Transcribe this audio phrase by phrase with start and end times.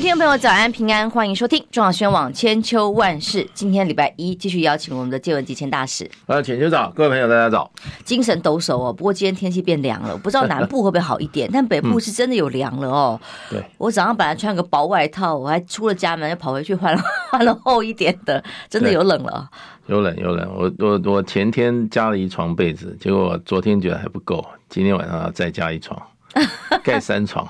[0.00, 3.46] 听众朋友，早安平安，欢迎收听中广宣网千秋万事。
[3.52, 6.10] 今天礼拜一，继续邀请我们的借文汲千大使。
[6.24, 7.70] 呃，浅秋早，各位朋友大家早。
[8.02, 13.20] 精神抖擞哦，不过今天天气变凉了，不知道南部会不会好一点，但北部是真的有凉了哦。
[13.50, 19.50] 对、嗯，我早上本来穿个薄外套，我还出了家门，又跑回去换了换了厚一点的，真的有冷了。
[19.86, 26.00] 有冷有冷，我我我前天加了一床被子，结果昨天觉得还不够，今天晚上要再加一床，
[26.82, 27.46] 盖三床。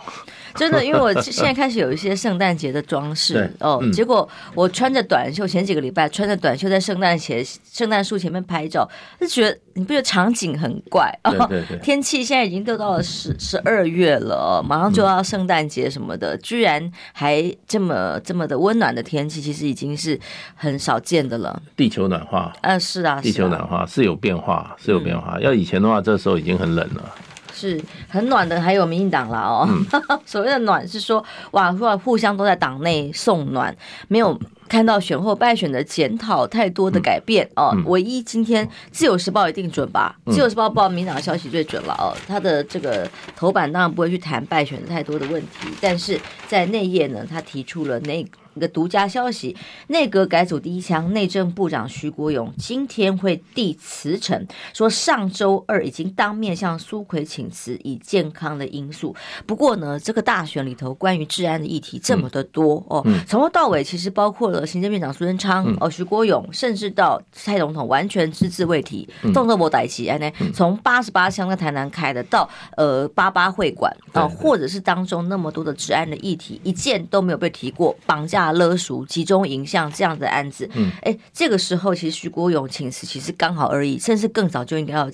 [0.57, 8.89] 真的，因为我现在开始有一些圣诞节的装饰哦，嗯、结果我穿着短袖，前几个礼拜穿着短袖在圣诞节圣诞树前面拍照，
[9.21, 11.31] 就觉得你不觉得场景很怪啊？
[11.47, 20.19] 对对对，天气现在已经都到了十十二月了，马上就要圣诞节什么的，嗯、居然还这么这么的温暖的天气，其实已经是
[20.55, 21.63] 很少见的了。
[21.77, 25.37] 地球暖化，呃，是啊，地球暖化是有变化，是有变化。
[25.37, 27.15] 嗯、要以前的话，这时候已经很冷了。
[27.61, 29.69] 是很暖的，还有民进党了哦。
[29.69, 33.77] 嗯、 所谓的暖是说，哇，说互相都在党内送暖，
[34.09, 37.73] 没有看到选后败选的检讨太多的改变哦。
[37.75, 40.17] 嗯、唯一今天自由时报一定准吧？
[40.25, 42.17] 嗯、自由时报报民党的消息最准了哦。
[42.27, 48.31] 他的这个头版当然不会去谈败选的太多的问题，但是在内页呢，他提出了那个。
[48.55, 49.57] 一个独家消息，
[49.89, 59.15] 内阁改组第一枪，内政部长徐国勇今天会递辞呈，说上周二已经当面向苏奎请辞，以健康的因素。
[59.47, 70.09] 不过呢，这个大选里头关于治安的议题这么的多、嗯、哦，从头到尾其实包括了行政院长苏贞昌、嗯、哦徐国勇，甚至到蔡总统完全只字未提，动作没代志。
[70.09, 78.40] 哎呢，从八十八枪在台南开的到呃八八会馆啊，或者是当中那么多的治安的议题，一件都没有被提过，绑架。
[78.53, 85.11] 勒赎集中营像这样的案子，嗯，哎，这个时候其实徐国勇请辞其实刚好而已，甚至更早就应该要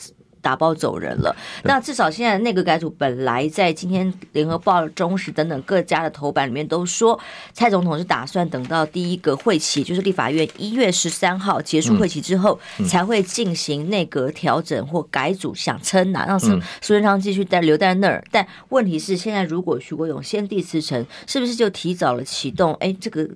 [0.47, 1.35] 打包走人了。
[1.65, 7.19] 那至少现在内阁改组本来在今天联合报、中时等等各家的头版里面都说，
[7.53, 16.49] 蔡总统是打算等到第一个会期，就是立法院一月十三号结束会期之后，才会进行内阁调整或改组，想撑哪让苏
[16.81, 18.23] 苏贞昌继续待留在那儿。
[18.31, 22.73] 但问题是，现在如果徐国勇先递辞呈，是不是就提早了启动？
[22.75, 23.29] 哎，这个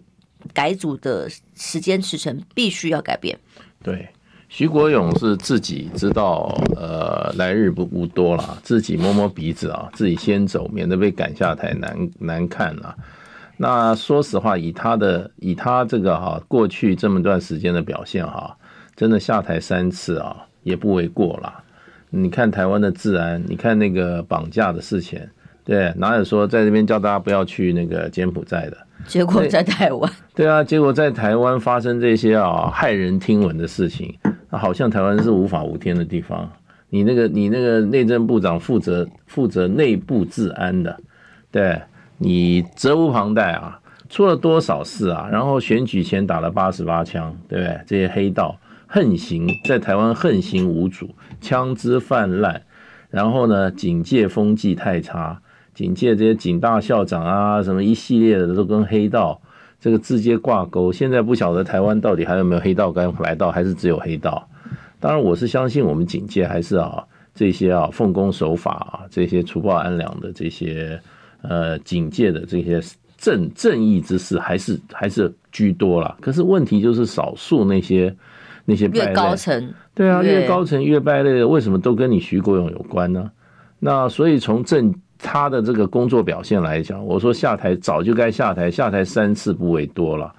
[0.54, 3.36] 改组的时间时程必须要改变。
[3.82, 4.08] 对。
[4.52, 12.92] 徐国勇是自己知道，呃，来日不无多了，自己摸摸鼻子啊，自己先走，免得被赶下台难难看了。
[13.56, 18.56] 那说实话，以他的以他这个哈过去这么段时间的表现哈，
[18.96, 21.62] 真的下台三次啊，也不为过了。
[22.10, 25.20] 你看台湾的治安，你看那个绑架的事情，
[25.64, 28.76] 对，哪有说在这边叫大家不要去那个柬埔寨的？
[29.06, 34.12] 结果在台湾，对啊，结果在台湾发生这些啊骇人听闻的事情。
[34.50, 36.50] 好像台湾是无法无天的地方，
[36.88, 40.98] 你那个你那个内政部长负责负责内部治安的，
[41.50, 41.80] 对，
[42.18, 45.28] 你责无旁贷啊，出了多少事啊？
[45.30, 47.80] 然后选举前打了八十八枪，对不对？
[47.86, 52.62] 这些黑道横行在台湾横行无阻，枪支泛滥，
[53.08, 55.40] 然后呢，警戒风气太差，
[55.72, 59.40] 警戒这些警大校长啊，什么一系列的都跟黑道。
[59.80, 64.46] 这个直接挂钩，现在不晓得台湾到底还有没有黑道跟白道，还是只有黑道？
[65.00, 67.02] 当然，我是相信我们警界还是啊
[67.34, 71.00] 这些啊奉公守法啊这些除暴安良的这些
[71.40, 72.78] 呃警界的这些
[73.16, 76.14] 正正义之士还是还是居多啦。
[76.20, 78.14] 可是问题就是少数那些
[78.66, 83.30] 那些越高层对啊，越高层越败类的，为什么都跟你徐国勇有关呢？
[83.78, 84.94] 那所以从政。
[85.22, 90.32] 他的这个工作表现来讲，我说下台早就该下台，下台三次不为多了。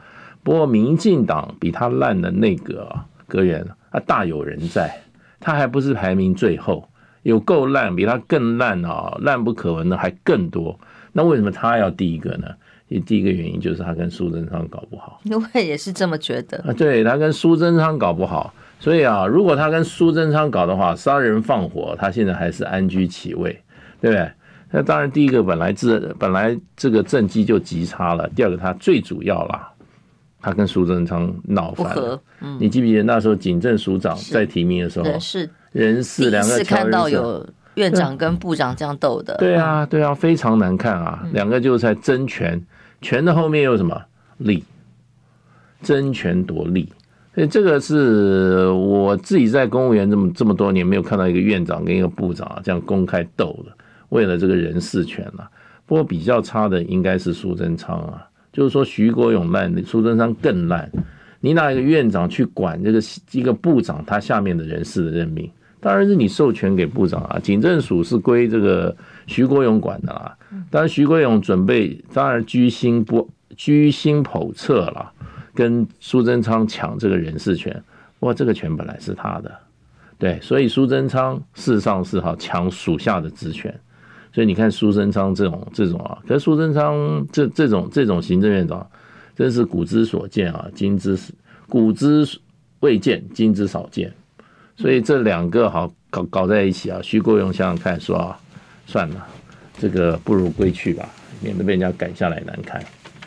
[0.44, 5.02] 不过民进党比他烂的内阁啊，阁员啊大有人在，
[5.40, 6.90] 他还不是排名最后，
[7.22, 10.80] 有够烂，比他更烂啊，烂不可闻的还更多。
[11.14, 12.48] 那为什么他要第一个呢？
[13.06, 15.22] 第一个原因就是他跟苏贞昌搞不好。
[15.24, 23.62] 因为也是这么觉得啊，对，他跟苏贞昌搞不好，所以啊，如果他跟苏贞昌搞的话，杀人放火，他现在还是安居其位，
[24.02, 24.32] 对不对？
[24.72, 28.30] 那当然，第一个本来这本来这个政绩就极差了。
[28.36, 29.70] 第二个，他最主要啦，
[30.40, 32.22] 他跟苏贞昌闹翻了。
[32.40, 37.46] 嗯，你记不记得那时候警政署长在提名的时候，人事人事两个看到有
[37.76, 39.36] 院长跟部长这样斗的。
[39.40, 41.28] 对啊，对啊，非常难看啊！
[41.34, 42.62] 两个就在争权，
[43.02, 44.02] 权的后面有什么
[44.38, 44.64] 利？
[45.82, 46.92] 争权夺利。
[47.34, 53.72] 所以这个是我自己在公务员这么这么多年，没有看到一个院长跟一个部长啊这样公开斗的。
[54.12, 55.50] 为了这个人事权啊，
[55.86, 60.90] 不过比较差的应该是苏贞昌啊，就是说徐国勇烂，苏贞昌更烂。
[61.40, 65.50] 你哪一个院长去管这个一个部长他下面的人事的任命？
[65.80, 67.40] 当然是你授权给部长啊。
[67.42, 70.38] 警政署是归这个徐国勇管的啦。
[70.70, 75.12] 当然徐国勇准备，当然居心不居心叵测了，
[75.56, 77.84] 跟苏贞昌抢这个人事权。
[78.20, 79.52] 哇，这个权本来是他的，
[80.20, 83.74] 对，所以苏贞昌事实上是好抢属下的职权。
[84.34, 88.90] 所以你看苏贞昌这种这种啊，可是苏贞昌这这种这种行政院长，
[89.36, 91.20] 真是古之所见啊，今之
[91.68, 92.26] 古之
[92.80, 94.14] 未见，今之少见。
[94.78, 98.40] 所以这两个好搞搞在一起啊，徐国勇想想看说啊，
[98.88, 99.28] 算了，
[99.78, 101.10] 这个不如归去吧，
[101.42, 102.82] 免得被人家赶下来难看。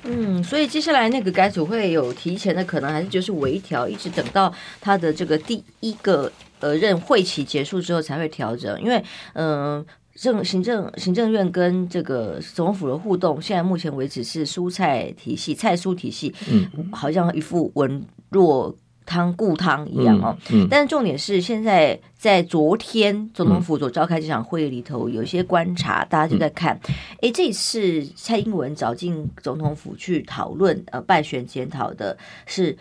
[0.05, 9.05] 嗯，所以接下来那个改组会有提前的可能，还是就是微调，一直等到他的这个第一个呃任会期结束之后才会调整，因为
[9.35, 9.85] 嗯。
[10.15, 18.75] 政行政行政院跟这个总统府的互动，现在目前为止是蔬菜体系、菜蔬体系，嗯，好像一副文弱
[19.05, 20.37] 汤固汤一样哦。
[20.53, 26.79] 嗯，但是重点是，现在在昨天总统府所召开这场会议里头，有一些观察，大家就在看，
[27.21, 32.17] 哎，这次蔡英文找进总统府去讨论呃败选检讨的
[32.47, 32.79] 是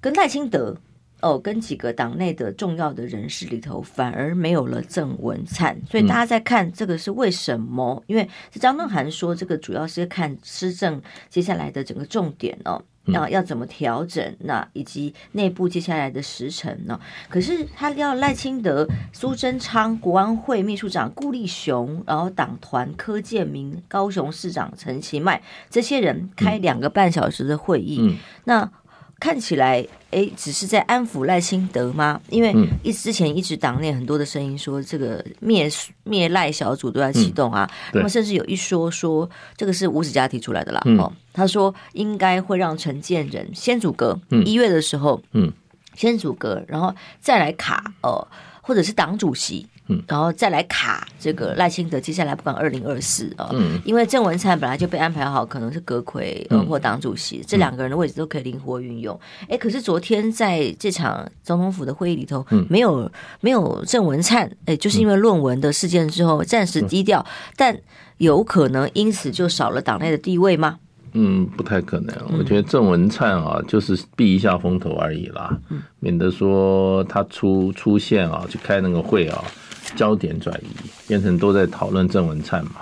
[0.00, 0.74] 跟赖清德。
[1.26, 8.00] 哦，跟几个党内的重要的人士里头，反而没有了郑文灿，所以大家在看这个是为什么？
[8.06, 17.00] 因为张润涵说，这个主要是看施政接下来的整个重点哦，要要怎么调整，那以及内部接下来的时程呢？
[17.28, 28.70] 可是他要赖清德、苏贞昌、国安会秘书长顾立雄，然后党团柯建明、高雄市长陈其迈这些人开两个半小时的会议，那。
[29.18, 32.20] 看起来，哎，只是在安抚赖清德吗？
[32.28, 35.68] 因为一之前一直党内很多的声音说，这个灭
[36.04, 37.68] 灭赖小组都要启动啊。
[37.94, 40.82] 那么甚至有一说说，这个是吴子嘉提出来的啦。
[40.98, 45.50] 哦，他说应该会让陈建仁先组阁，一月的时候，嗯，
[45.94, 48.28] 先组阁，然后再来卡哦，
[48.60, 49.66] 或者是党主席。
[49.88, 59.18] 嗯，然后再来卡这个赖清德，接下来不管二零二四啊，嗯，因为郑文灿本来就被安排好，可能是阁魁呃或党主席，这两个人的位置都可以灵活运用。
[59.48, 63.10] 哎，可是昨天在这场总统府的会议里头，没有
[63.40, 67.24] 没有郑文灿，哎，就是因为论文的事件之后暂时低调，
[67.56, 67.78] 但
[68.18, 70.78] 有可能因此就少了党内的地位吗？
[71.16, 72.14] 嗯，不太可能。
[72.38, 75.58] 我觉得郑文灿啊，就是避一下风头而已啦，
[75.98, 79.42] 免得说他出出现啊，去开那个会啊。
[79.94, 80.66] 焦点转移，
[81.06, 82.72] 变成都在讨论郑文灿嘛。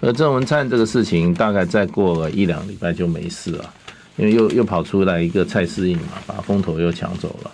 [0.00, 3.74] 而郑文灿这个事情，大概再过了一两礼拜就没事了，
[4.16, 7.50] 因为又又跑出来一个蔡适应嘛，把风头又抢走了。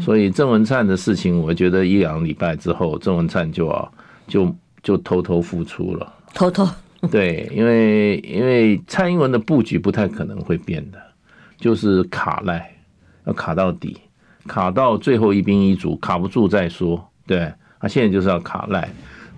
[0.00, 3.88] 所以郑文灿的事情，我觉得一两礼拜之后，郑文灿就啊
[4.28, 6.12] 就就偷偷复出了。
[6.34, 6.68] 偷偷
[7.10, 10.98] 对，因为因为蔡英文的布局不太可能会变的，
[11.56, 12.74] 就是卡赖，
[13.26, 13.98] 要卡到底，
[14.46, 17.10] 卡到最后一兵一卒，卡不住再说。
[17.26, 17.52] 对。
[17.80, 18.88] 他现在就是要卡赖，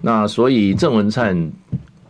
[0.02, 1.50] 那所以郑文灿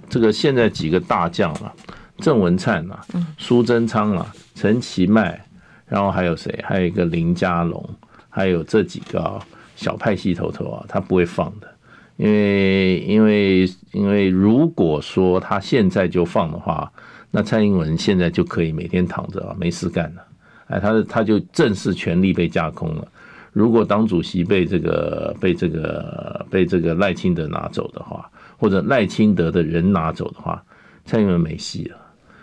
[0.09, 1.73] 这个现在几个大将啊，
[2.17, 3.07] 郑文灿啊，
[3.39, 5.41] 苏贞昌啊，陈其迈，
[5.87, 6.59] 然后还有谁？
[6.67, 7.89] 还有一个林佳龙，
[8.29, 9.41] 还有这几个
[9.77, 11.73] 小派系头头啊，他不会放的，
[12.17, 16.93] 因为因为因为如果说他现在就放的话，
[17.31, 20.23] 那蔡英文现在就可以每天躺着啊，没事干了，
[20.69, 23.09] 哎，他他就正式权力被架空了。
[23.53, 30.63] 如果党主席被这个被这个被这个赖清德拿走的话，或者赖清德的人拿走的话，
[31.05, 31.97] 蔡英文没戏了。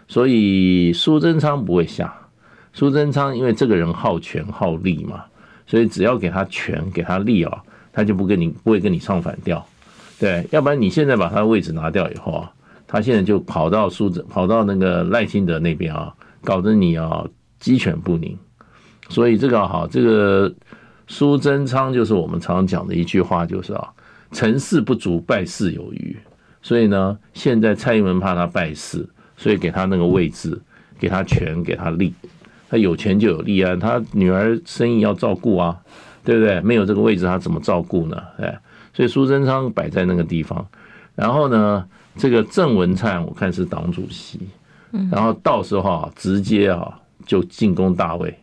[0.08, 2.14] 所以苏贞昌不会下，
[2.74, 5.24] 苏贞昌因为这个人好权好利嘛，
[5.66, 9.66] 所以只要给他权给他利啊，他就不跟你不会跟你唱反调，
[10.20, 12.52] 对，要不然你现在把他的位置拿掉以后啊，
[12.88, 17.26] 他现在就跑到苏贞跑到那个赖清德那边啊，搞得你啊
[17.60, 18.38] 鸡犬不宁。
[19.10, 20.54] 所以这个好这个。
[21.08, 23.90] 苏贞昌就是我们常讲的一句话，就是啊，
[24.32, 26.16] 成事不足，败事有余。
[26.62, 29.06] 所以呢，现在蔡英文怕他败事，
[29.36, 30.58] 所以给他那个位置，
[30.98, 32.14] 给他权，给他利。
[32.70, 35.78] 他有权就有利啊，他女儿生意要照顾啊，
[36.24, 36.62] 对不对？
[36.62, 38.22] 没有这个位置，他怎么照顾呢？
[38.40, 38.60] 哎，
[38.94, 40.66] 所以苏贞昌摆在那个地方。
[41.16, 41.86] 然后呢，
[42.18, 44.40] 这个郑文灿，我看是党主席。
[45.10, 48.38] 然后到时候啊，直接啊，就进攻大卫，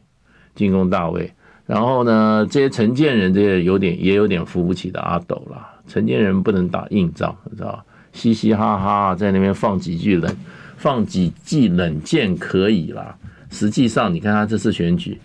[0.55, 1.31] 进攻大卫。
[1.67, 5.67] 然后呢，这些陈建仁这些有点也有点扶不起的阿斗了。
[5.87, 10.35] 陈建仁不能打硬仗，你知道嘻嘻哈哈在那边放几句冷，
[10.77, 13.15] 放几句冷箭可以啦。
[13.51, 15.19] 实际上，你看他这次选举，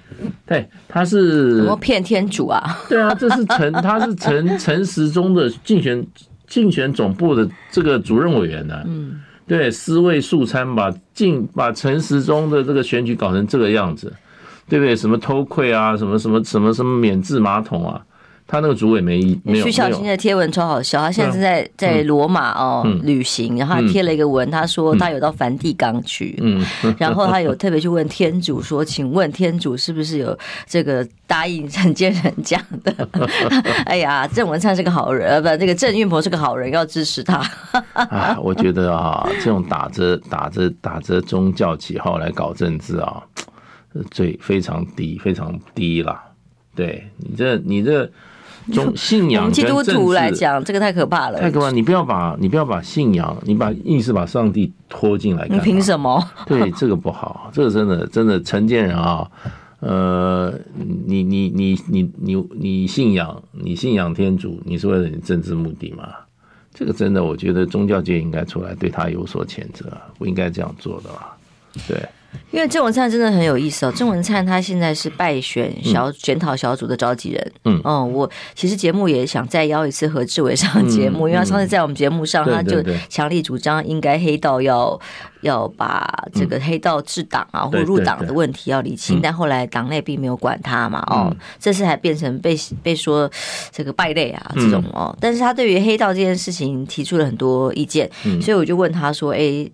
[0.46, 2.64] 对，他是什么骗天主啊？
[2.88, 6.06] 对啊，这是陈， 他是陈陈时中的竞选
[6.48, 8.82] 竞选总部的这个主任委员呢。
[8.86, 14.14] 嗯，对，尸位素餐，把进把陈时中的这个选举搞成这个样子，
[14.70, 14.96] 对不对？
[14.96, 18.02] 什么偷窥啊，什么什么什么什么免治马桶啊。
[18.46, 19.66] 他那个主委没没有。
[19.66, 26.64] 徐小新的贴文超好笑，他现在正在在罗马哦旅行，然后他贴了一个文，他说他有到梵蒂冈去，嗯，
[27.00, 32.94] 然后他有特别去问天主说，请问天主是不是有这个答应陈建仁讲的？
[33.86, 37.42] 哎呀，郑文灿是个好人，呃，不，那个郑运鹏是个好人，要支持他。
[37.94, 43.24] 啊，我觉得啊，这种打着打着打着宗教旗号来搞政治啊，
[44.12, 46.20] 最非常低，非常低了。
[46.76, 48.10] 对你这你这。
[48.72, 51.38] 从 信仰跟基督徒来讲，这个太可怕了。
[51.38, 51.70] 太可怕！
[51.70, 55.46] 你不要把你不要把信仰，你把硬是把上帝拖进来。
[55.50, 56.26] 你凭什么？
[56.48, 57.52] 对，这个不好。
[57.52, 59.30] 这个真的真的，成年人啊，
[59.82, 60.54] 呃，
[61.06, 66.08] 你你你你你你信仰你信仰天主，你是为了你政治目的吗？
[66.74, 71.36] 这个真的，我觉得宗教界应该出来对他有所谴责，不应该这样做的吧？
[71.86, 71.98] 对。
[72.52, 77.52] 因为郑文灿真的很有意思哦，郑文灿他现在是败选小检讨小组的召集人。
[77.66, 85.00] 嗯，哦，我其实节目也想再邀一次何志伟上节目，因为他上次在我们节目上，他就强力主张应该黑道要
[85.42, 93.30] 要把这个黑道治党啊或入党的问题要理清，但后来党内并没有管他嘛，哦，这次还变成被被说
[93.72, 98.10] 这个败类啊这种哦，但是他对于黑道这件事情提出了很多意见，
[98.42, 99.70] 所以我就问他说，哎。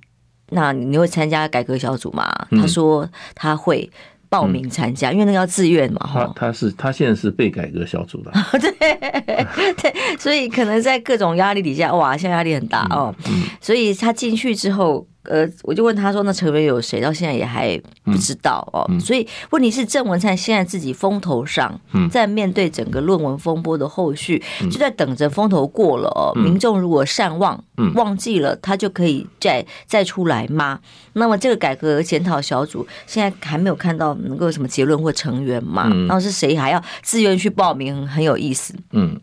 [0.52, 2.32] 那你会参加改革小组吗？
[2.52, 3.90] 他说他会
[4.30, 6.10] 报名参加，因为那个要自愿嘛。
[6.14, 13.14] 他他是他现在是被改革小组的， 对对，所以可能在各种压力底下，哇，现在压力很大哦。
[13.60, 15.06] 所以他进去之后。
[15.24, 17.02] 呃，我就问他说：“那成员有谁？
[17.02, 18.86] 到现在也还不知道哦。
[18.90, 26.32] 嗯嗯、所以问题是，郑文灿现在自己风头上，在面对整个论文风波的后续，嗯、就在等着风头过了哦。
[26.36, 30.80] 嗯、民众如果善忘，嗯、忘记了，他就可以再再出来吗？
[31.14, 35.90] 那么这个改革检讨小组现在还没有看到能够有什么结论或成员嘛？
[35.90, 38.08] 然后、嗯、是谁还要自愿去报名？
[38.08, 38.74] 很有意思。
[38.94, 39.20] 嗯。”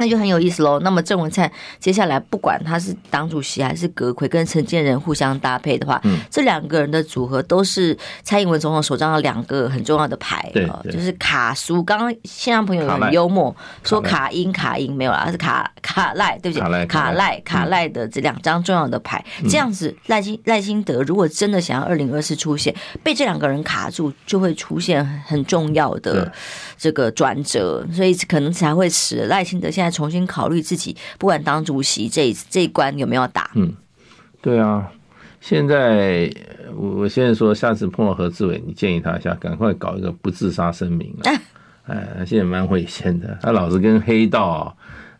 [0.00, 0.80] 那就很有意思喽。
[0.80, 11.84] 那么郑文灿接下来不管他是党主席还是阁揆，跟陈建仁互相搭配的话，嗯、这两个人的组合都是蔡英文总统手上的两个很重要的牌，对，对，就是卡苏。
[11.84, 13.54] 刚刚线上朋友很幽默
[13.84, 26.32] 说卡英卡英没有啦，是卡卡赖，对不起，卡赖卡赖的这两张重要的牌，嗯、这样子赖清赖清德如果真的想要二零二四出现，被这两个人卡住，就会出现很重要的
[26.78, 29.89] 这个转折，所以可能才会使赖清德现在。
[29.90, 33.50] 重新考虑自己，不管当主席这一这一关有没有打？
[33.54, 33.72] 嗯，
[34.40, 34.90] 对啊，
[35.40, 36.32] 现在
[36.74, 41.32] 我我现在说，下次碰到何志伟，你建议他一下，赶快搞一个不自杀声明啊。
[41.86, 44.72] 哎，他现在蛮危险的，他老是跟黑道啊，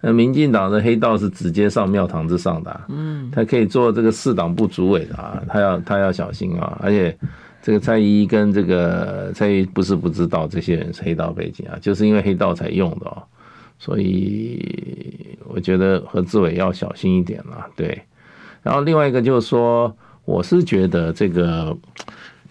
[0.02, 7.16] 呃，民进党的黑道是直接上庙堂之上的，嗯，他可以做这个市党部主委的啊，他要他要小心啊，而且
[7.60, 13.22] 这个蔡依依跟这个蔡依不是不知道这些人是黑道背景啊，就是因为黑道才用的哦。
[13.80, 18.02] 所以我觉得何志伟要小心一点了，对。
[18.62, 19.96] 然后另外一个就是说，
[20.26, 21.75] 我是觉得这个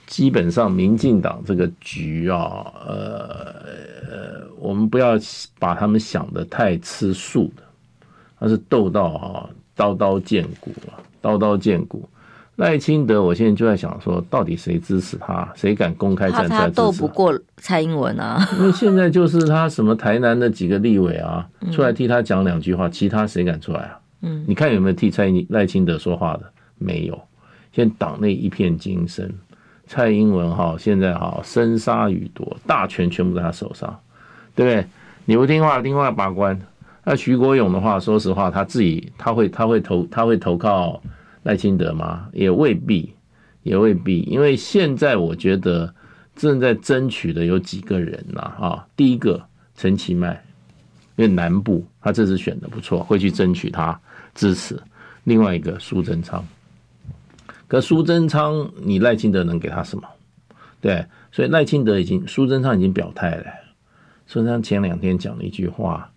[0.07, 5.11] 基本上民进党这个局啊，呃，我们不要
[5.59, 7.63] 把他们想得太吃素的，
[8.39, 12.09] 他是斗到啊刀刀见骨啊，刀刀见骨。
[12.59, 15.49] 赖清德，我现在就在想说，到底谁支持他？
[15.55, 16.81] 谁敢公开站出来支持他？
[16.81, 18.45] 斗不过蔡英文啊！
[18.59, 23.99] 因为现在就是他什么台南的几个立委啊，出来替他讲两句话，其他谁敢出来啊？
[24.23, 26.41] 嗯，你看有没有替蔡赖清德说话的？
[26.77, 27.17] 没有。
[27.71, 29.31] 现在党内一片惊声，
[29.87, 33.97] 蔡英文哈现在哈生杀予夺，大权全部在他手上，
[34.53, 34.85] 对不对？
[35.23, 36.59] 你不听话，听话把关。
[37.05, 41.01] 那徐国勇的话，说实话，他自己他会他会投他会投靠。
[41.43, 42.29] 赖清德吗？
[42.33, 43.13] 也未必，
[43.63, 45.93] 也未必，因为现在我觉得
[46.35, 49.43] 正在争取的有几个人呐啊，第一个
[49.75, 50.43] 陈其迈，
[51.15, 53.99] 因为南部他这次选的不错，会去争取他
[54.35, 54.77] 支持。
[55.25, 56.45] 另外一个苏贞昌，
[57.67, 60.07] 可苏贞昌你赖清德能给他什么？
[60.81, 63.45] 对，所以赖清德已经苏贞昌已经表态了。
[64.27, 66.11] 苏贞昌前两天讲了一句话，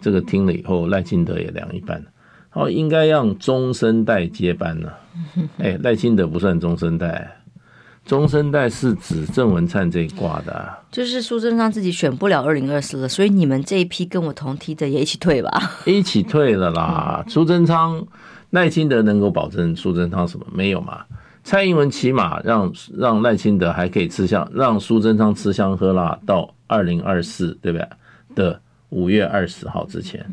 [0.00, 2.04] 这个听了以后赖清德也凉一半。
[2.56, 4.88] 哦，应该让中生代接班呢。
[5.58, 7.36] 哎，赖清德不算中生代，
[8.06, 10.78] 中生代是指郑文灿这一挂的，啊。
[10.90, 15.50] 就是苏贞昌自己选不了二零二四了，所以你们这一批跟我同梯的也一起退吧。
[15.84, 17.22] 一起退了啦。
[17.28, 18.02] 苏贞昌、
[18.50, 20.46] 赖清德能够保证苏贞昌什么？
[20.50, 21.04] 没有嘛。
[21.44, 27.86] 蔡英文起码让让赖清德还可以吃香，让苏贞昌吃香喝辣到二零二四，对不对？
[28.34, 30.24] 的五月二十号之前。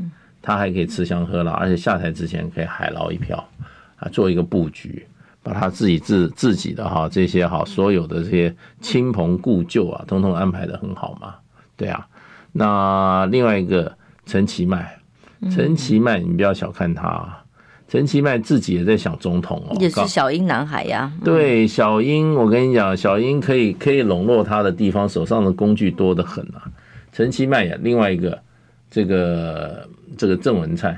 [0.44, 3.44] 他还可以吃香喝辣，而且下台之前可以海捞一票
[3.96, 5.08] 啊，做一个布局。
[5.46, 11.36] 把他自己自自己的哈这些哈所有的这些亲朋故旧啊，通通安排的很好嘛，
[11.76, 12.08] 对啊。
[12.54, 13.92] 那另外一个
[14.26, 14.98] 陈其迈，
[15.52, 17.44] 陈其迈你不要小看他，
[17.90, 21.12] 陈其迈自己也在想总统哦，也是小英男孩呀。
[21.26, 26.72] 对，小英，我跟你讲，小英可以可以笼络他的地方，手上的工具多得很啊。
[27.12, 28.40] 陈其迈呀，另外一个
[28.94, 30.96] 这个这个郑文灿，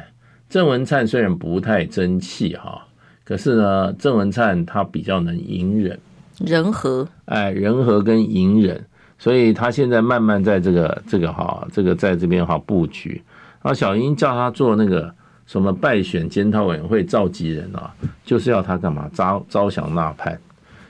[0.50, 2.86] 郑文灿虽然不太争气哈。
[3.24, 5.98] 可是呢，郑文灿他比较能隐忍，
[6.40, 8.86] 人和，哎，人和跟隐忍，
[9.18, 13.22] 所以他现在慢慢在这个这个哈，这个在这边哈布局。
[13.62, 15.10] 然后小英叫他做那个
[15.48, 19.10] 什么败选检讨委员会召集人啊，就是要他干嘛？
[19.14, 20.38] 招招降纳叛，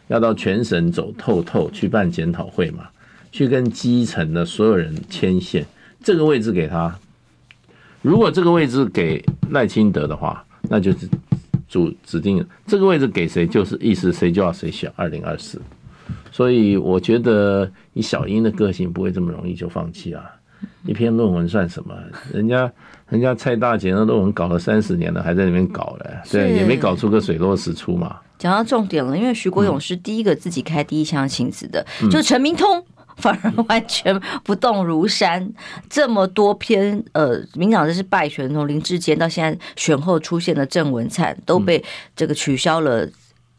[0.08, 2.90] 要到全省走透透去办检讨会嘛，
[3.32, 5.64] 去跟基层的所有人牵线。
[6.06, 6.98] 这个位置给他，
[8.02, 11.10] 如果这个位置给赖清德的话，那就是。
[11.68, 15.60] 主指定这个位置给谁，就是意思谁就要谁选二零二四。
[16.32, 20.24] 所以我觉得以小英的个性，不会这么容易就放弃啊。
[20.86, 21.96] 一篇论文算什么？
[22.32, 22.72] 人家
[23.10, 28.16] 人家蔡大姐那论文搞了三十年了，还在那边搞嘞，对，也没搞出个水落石出嘛。
[28.38, 32.86] 讲到重点了，因为徐国勇是第一个自己开第一枪请辞的，就是陈明通。
[33.18, 35.52] 反而完全不动如山，
[35.90, 41.84] 这么多篇呃，民党这是败选，从林志坚到现在选后出现的郑文灿都被
[42.16, 43.08] 这个取消了，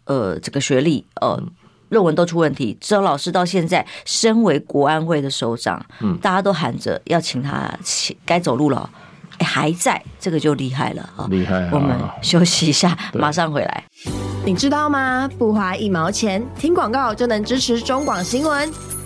[0.05, 1.43] 呃，这个学历，呃，
[1.89, 2.77] 论文都出问题。
[2.81, 8.91] 周老师到现在身为国安会的首长，嗯，大家都喊着要请他请该走路了，
[9.39, 11.69] 哎，还在，这个就厉害了啊，厉害！
[11.73, 13.85] 我们休息一下，马上回来。
[14.45, 15.29] 你知道吗？
[15.39, 18.96] 不花一毛钱，听广告就能支持中广新闻。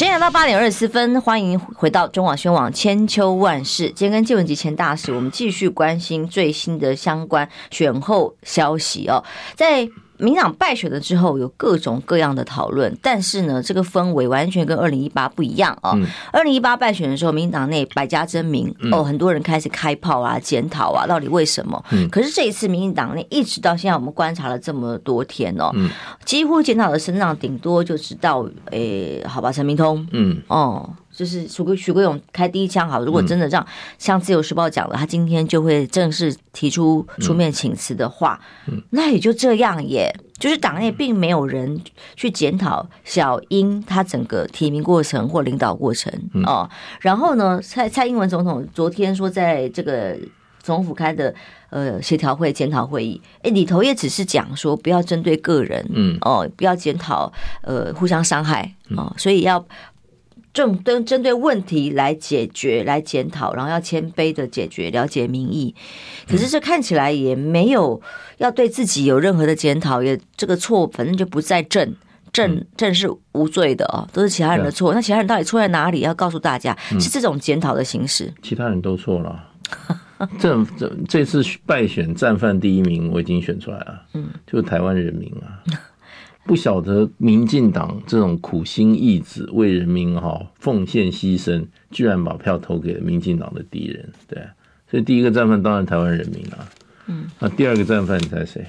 [0.00, 3.90] 十点到八点二十四分，欢迎回到中网宣网千秋万世。
[3.90, 9.22] 今天跟纪文吉签大使，我们继续关心最新的相关选后消息哦，
[9.54, 9.86] 在。
[10.20, 15.98] 民党败选了之后，有各种各样的讨论，但是呢，这个氛围完全跟二零一八不一样哦。
[16.32, 21.82] 二零一八败选的时候，民党内百家争鸣哦，很多人开始开炮啊、检讨啊，到底为什么？
[22.10, 25.72] 可是这一次，民进党内一直到现在，我们观察了这么多天哦，
[26.24, 30.90] 几乎检讨的声浪顶多就知道，诶，好吧，陈明通，嗯，哦。
[31.20, 33.66] 就是许国许国勇开第一枪，好，如果真的让
[33.98, 38.40] 像自由时报讲了，他今天就会正式提出出面请辞的话，
[38.88, 40.10] 那也就这样耶。
[40.38, 41.78] 就是党内并没有人
[42.16, 46.10] 去检讨小英他整个提名过程或领导过程
[46.46, 46.66] 哦。
[47.02, 50.16] 然后呢，蔡蔡英文总统昨天说，在这个
[50.62, 51.34] 总统府开的
[51.68, 57.30] 呃协调会检讨会议，哎，里头也只是讲说不要针对个人，嗯哦，不要检讨
[57.60, 59.62] 呃互相伤害哦，所以要。
[60.52, 65.74] 正针针对问题来解决、来检讨，然后要谦卑的解决、了解民意。
[66.28, 68.00] 可是这看起来也没有
[68.38, 71.94] 要对自己有任何的检讨，也这个错反正就不在正。
[72.32, 74.94] 正正是无罪的哦，都是其他人的错。
[74.94, 75.98] 那其他人到底错在哪里？
[75.98, 78.32] 要告诉大家，是这种检讨的形式。
[78.40, 79.48] 其他人都错了。
[80.38, 84.02] 这这这次败选战犯第一名，我已经选出来了。
[84.14, 85.58] 嗯，就是台湾人民啊。
[86.42, 94.42] 不晓得民进党这种苦心义子为人民哈奉献牺牲，居然把票投给了民进党的敌人，对，
[94.90, 96.66] 所以第一个战犯当然台湾人民啊，
[97.06, 98.66] 嗯，那第二个战犯你猜谁？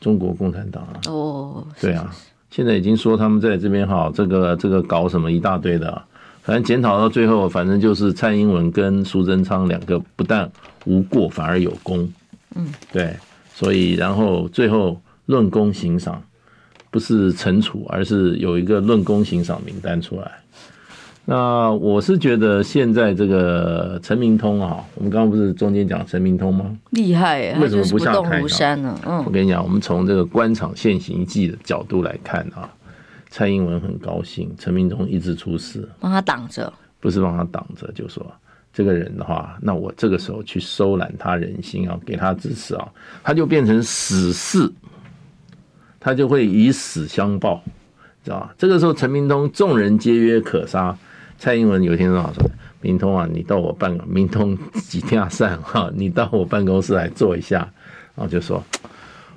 [0.00, 2.14] 中国共产党啊，哦，对啊，
[2.50, 6.06] 现在已经说他们在这边哈，这个这个搞什么一大堆的，啊，
[6.42, 10.48] 反正检讨到最后，反正就是蔡英文跟苏贞昌两个不但
[10.84, 12.12] 无过，反而有功，
[12.54, 13.16] 嗯，对，
[13.54, 15.00] 所以然后最后。
[15.26, 16.22] 论功行赏，
[16.90, 20.30] 不是惩处，而是有一个论功行赏名单出来。
[21.26, 26.76] 那我是觉得现在这个陈明通啊，我们刚刚不是中间讲陈明通吗？
[26.90, 28.42] 厉害，为什么不下台
[28.76, 29.00] 呢？
[29.06, 32.70] 嗯，我跟你讲，我们从这个官场现行记的角度来看啊，
[33.30, 38.22] 蔡英文很高兴，陈明通一直出事，帮他挡着，不是帮他挡着，就说
[38.70, 42.86] 这个人的话，那我这个时候去收揽他人心啊，给他支持啊，
[43.22, 44.70] 他就变成死士。
[46.04, 47.64] 他就会以死相报，
[48.22, 48.54] 知道吧？
[48.58, 50.94] 这个时候，陈明通众人皆曰可杀。
[51.38, 52.30] 蔡英文有一天说
[52.82, 57.60] ：“明通啊，你到我办，明通几天散哈， 你到我办公室来坐一下。”
[58.14, 58.62] 然后就说：“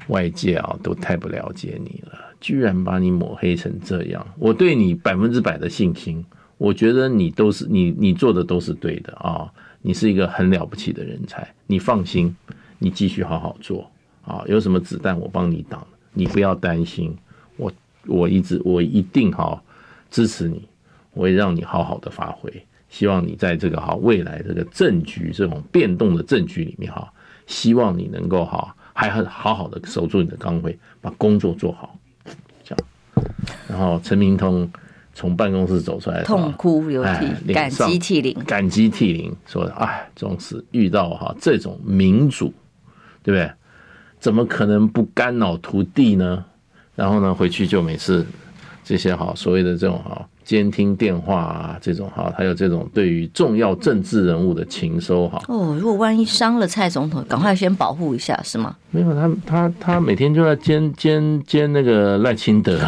[0.08, 2.19] 外界啊，都太不了解你了。
[2.41, 6.25] 居然把你抹黑成这样，我对你百分之百的信心，
[6.58, 9.49] 我觉得你都是你你做的都是对的啊，
[9.82, 12.36] 你是一个很了不起的人才，你放心，
[12.77, 13.89] 你继续好好做
[14.25, 17.15] 啊，有什么子弹我帮你挡，你不要担心，
[17.58, 17.71] 我
[18.08, 19.62] 我一直我一定哈
[20.10, 20.67] 支持你，
[21.13, 22.51] 我会让你好好的发挥，
[22.89, 27.08] 希望你在这个哈未来这个政局这种变动的政局里面哈，
[27.45, 31.95] 希望你能够哈还很好好的守住你的岗位，把工作做好。
[32.63, 32.80] 这样
[33.67, 34.67] 然后陈明通
[35.13, 42.51] 从办公室走出来，痛哭流涕，感激涕零，感激涕零，说：“哎，总是遇到哈这种民主，
[43.21, 43.51] 对不对？
[44.19, 46.43] 怎么可能不肝脑涂地呢？
[46.95, 48.25] 然后呢，回去就每次
[48.84, 55.43] 这些哈所谓的这种哈。”监听电话啊，这种哈，还有这种对于重要政治人物的情收哈。
[55.49, 58.73] 哦，如果万一伤了蔡总统，赶快先保护一下，是吗？
[58.91, 62.80] 没有，他他他每天就在监监监那个赖清德，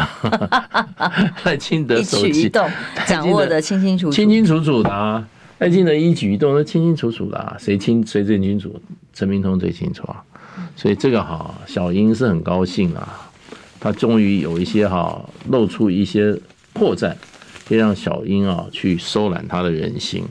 [1.44, 2.66] 赖清德手机一举一动
[3.06, 5.28] 掌握的清清楚楚，清清楚楚的啊。
[5.58, 8.74] 赖清德一举一动都清清楚楚的啊，谁清谁最清楚？
[9.12, 10.24] 陈明通最清楚啊。
[10.76, 13.30] 所以这个哈，小英是很高兴啊，
[13.78, 16.38] 他终于有一些哈露出一些
[16.72, 17.14] 破绽。
[17.68, 20.24] 可以让小英啊去收揽他的人心，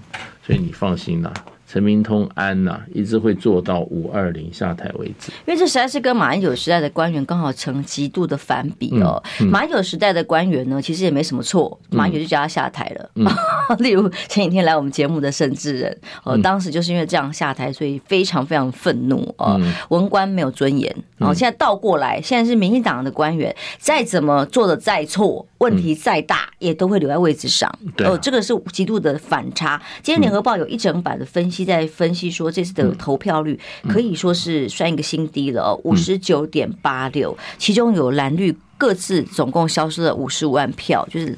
[0.46, 1.34] 所以你放心啦，
[1.72, 5.32] 陈明通安呐，一直会做到五二零下台为止。
[5.46, 9.22] 因为这实在是跟马英九时代的官员刚好成极度的反比哦。
[9.52, 13.12] 马英九时代的官员呢，其实也没什么错，马英九就叫他下台了。
[13.78, 20.92] 例如前几天来我们节目的沈智仁，呃，当时就是因为这样下台，所以非常非常愤怒哦，文官没有尊严。
[21.18, 25.46] 然后现在倒过来，现在是民进党的官员，再怎么做的再错。
[25.60, 27.74] 问题再大，也都会留在位置上。
[28.00, 29.82] 哦，这个是极度的反差。
[30.02, 41.38] 今天联合报有一整版的分析，在分析说这次的投票率可以说是算一个新低了哦，五十九点八六，其中有蓝绿各自总共消失了五十五万票，就是。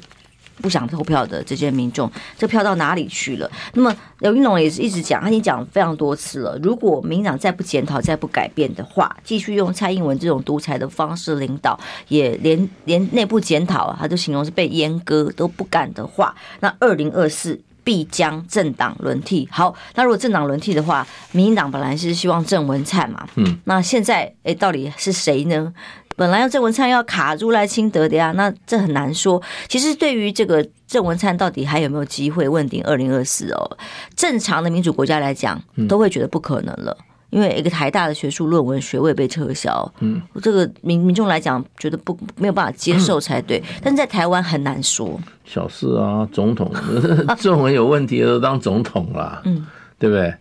[0.62, 3.50] 不想投票的这些民众，这票到哪里去了？
[3.74, 6.56] 那么刘云龙也是一直讲，他已经讲非常多次了。
[6.62, 19.48] 如果民进党再不检讨、再不改变的话，继续用蔡英文这种独裁的方式领导，也连连内部检讨啊，他就形容是被阉割都不敢的话，那二零二四必将政党轮替。
[19.50, 25.74] 好，那如果政党轮替的话，民进党本来是希望郑文灿嘛，嗯，那现在诶，到底是谁呢？
[26.16, 29.40] 本来要郑文灿要卡住赖清德的呀，那这很难说。
[29.68, 33.78] 其实对于这个郑文灿到底还有没有机会问鼎二零二四哦，
[34.14, 36.96] 正常的民主国家来讲，都会觉得不可能了，
[37.30, 43.62] 因为一个台大的学术论文学位被撤销，嗯，这个民民众来讲觉得不没有办法接受才对。
[43.82, 46.70] 但是在台湾很难说，小事啊，总统
[47.44, 49.66] 论文有问题的都当总统啦，嗯，
[49.98, 50.34] 对不对？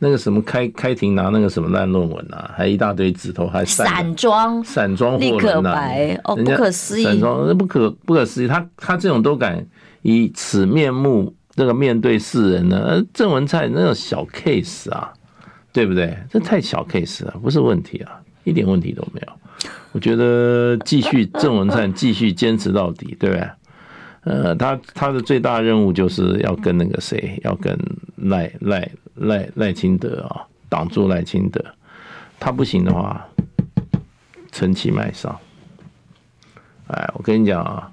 [0.00, 9.66] 那个什么开开庭拿那个什么烂论文啊，还一大堆指头，还散装散装立可白哦，不可思议，散装那不可不可思议，他他这种都敢
[10.02, 13.04] 以此面目那个面对世人呢？
[13.12, 15.12] 郑文灿那种小 case 啊，
[15.72, 16.16] 对不对？
[16.30, 19.32] 这太小 case 了，不是问题啊，一点问题都没有。
[19.90, 23.48] 我觉得继续郑文灿继续坚持到底，对不对？
[24.28, 27.74] 呃，他他的最大任务就是要跟那个谁，要跟
[28.16, 31.64] 赖赖赖赖清德啊，挡住赖清德。
[32.38, 33.26] 他不行的话，
[34.52, 35.34] 陈其迈上。
[36.88, 37.90] 哎，我跟你讲啊，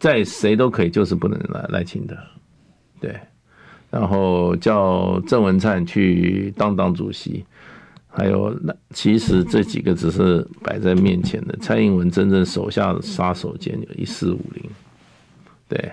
[0.00, 2.16] 在谁都可以，就是不能赖赖清德。
[3.00, 3.16] 对，
[3.88, 7.44] 然后叫郑文灿去当党主席，
[8.08, 11.56] 还有那其实这几个只是摆在面前的。
[11.60, 14.68] 蔡英文真正手下的杀手锏有一四五零。
[15.68, 15.92] 对，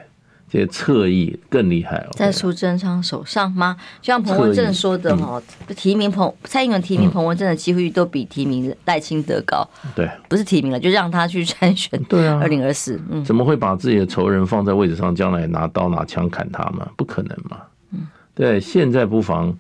[0.50, 3.76] 这些侧翼更厉害了，在苏贞昌手上吗？
[4.02, 9.68] 就像彭文正说的哈，嗯、提名彭蔡英文提名彭文正的机会率都比提名赖清德高。
[9.96, 12.02] 对，不是提名了，就让他去参选。
[12.08, 16.88] 对啊，二零二四，嗯，怎么会把自己的仇人放在位置上，将来拿刀拿枪砍他吗？
[16.96, 17.58] 不可能嘛。
[17.92, 19.54] 嗯，对，现在不妨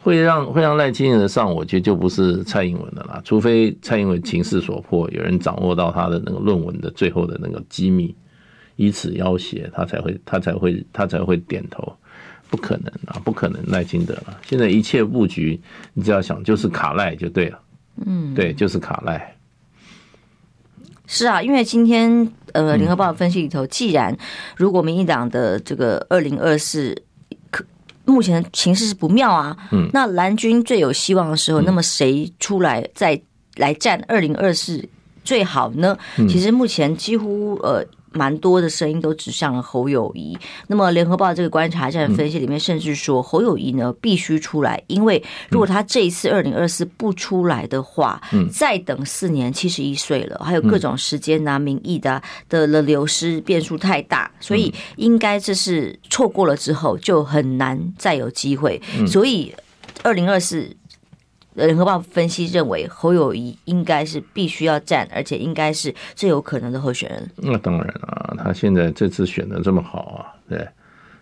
[0.00, 8.12] 会让会让赖清德上，我觉得就不是蔡英文的啦，除非蔡英文情势所迫，有人掌握到他的那个论文的最后的那个机密。
[8.76, 11.94] 以此要挟他才会，他才会，他才会点头，
[12.48, 14.38] 不可能啊，不可能赖清德了。
[14.46, 15.60] 现在一切布局，
[15.94, 17.60] 你只要想就是卡赖就对了，
[18.06, 19.36] 嗯，对，就是卡赖。
[21.06, 24.16] 是啊，因为今天呃，联合报分析里头，既然
[24.56, 26.96] 如果民进党的这个二零二四
[27.50, 27.62] 可
[28.06, 33.20] 目前的情势是不妙啊，嗯，那蓝军最有希望的时候，那么谁出来再
[33.56, 34.88] 来战二零二四
[35.22, 35.98] 最好呢？
[36.28, 37.86] 其实目前几乎呃。
[38.14, 40.36] 蛮多的声音都指向了侯友谊。
[40.66, 48.20] 那么联合报这个观察站分析里面，甚至说侯友谊呢必须出来，因为如果他这一次二零二四不出来的话，
[48.50, 58.80] 再等四年，七十一岁了，还有各种时间拿、民意的的的流失变数太大，所以应该这是错过了之后就很难再有机会。
[59.06, 59.54] 所以
[60.02, 60.76] 二零二四。
[61.54, 67.30] 联合报分析认为，侯友谊应该是必须要战，而且应该是最有可能的候选人。
[67.36, 70.66] 那当然啊，他现在这次选的这么好啊，对，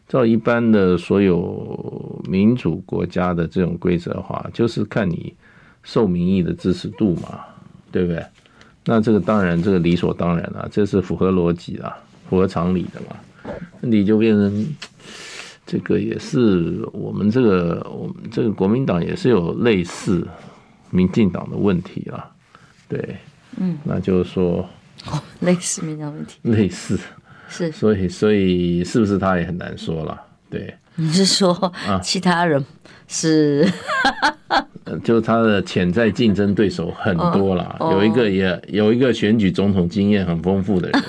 [0.09, 5.35] 照一般的所有民主国家的这种规则的话，就是看你
[5.83, 7.41] 受民意的支持度嘛，
[7.91, 8.25] 对不对？
[8.85, 11.93] 那这个当然，这个理所当然了，这是符合逻辑的，
[12.29, 13.17] 符合常理的嘛。
[13.81, 14.67] 你就变成。
[15.71, 20.27] 这个也是我们这个我们这个国民党也是有类似
[20.91, 22.29] 民进党的问题啊，
[22.89, 23.17] 对，
[23.57, 24.69] 嗯，那就是说，
[25.07, 26.99] 哦，类似民进党问题，类似。
[27.49, 32.65] 是，所以所以是不是他也很难说了，对，你是说其他人
[33.07, 33.65] 是，
[34.49, 34.67] 啊、
[35.05, 41.03] 就是他的潜在竞争对手很多了，哦，有一个也有一个选举总统经验很丰富的人。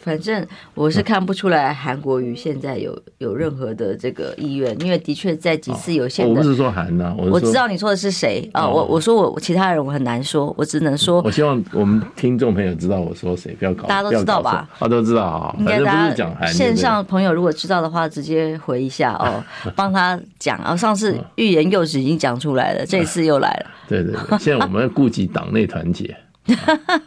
[0.00, 8.66] 反正我是看不出来韩国瑜现在有有任何的这个意愿，因为的确在几次有限的，我不是说韩呐，我知道你说的是谁啊？
[8.66, 14.68] 我我说我其他人我很难说，我只能说，我希望我们听众朋友知道我说谁，不要搞，大家都知道吧？
[14.78, 19.44] 他都知道啊，应该大家线上朋友如果知道的话，直接回一下哦，
[19.76, 20.74] 帮他讲啊。
[20.74, 23.70] 上次欲言又止已经讲出来了，这次又来了。
[23.86, 26.16] 对对对，现在我们要顾及党内团结。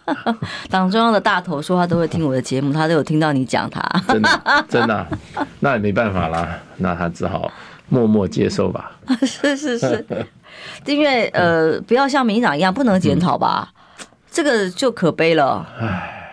[0.69, 5.08] 党中央的大头说他都会听我的节目，他都有听到你讲他，真的真的，
[5.60, 7.51] 那也没办法啦，那他只好
[7.89, 8.91] 默默接受吧。
[9.21, 10.06] 是 是是，
[10.86, 15.67] 因为呃，不要像民进党一样不能检讨吧，嗯，这个就可悲了。
[15.79, 16.29] 唉，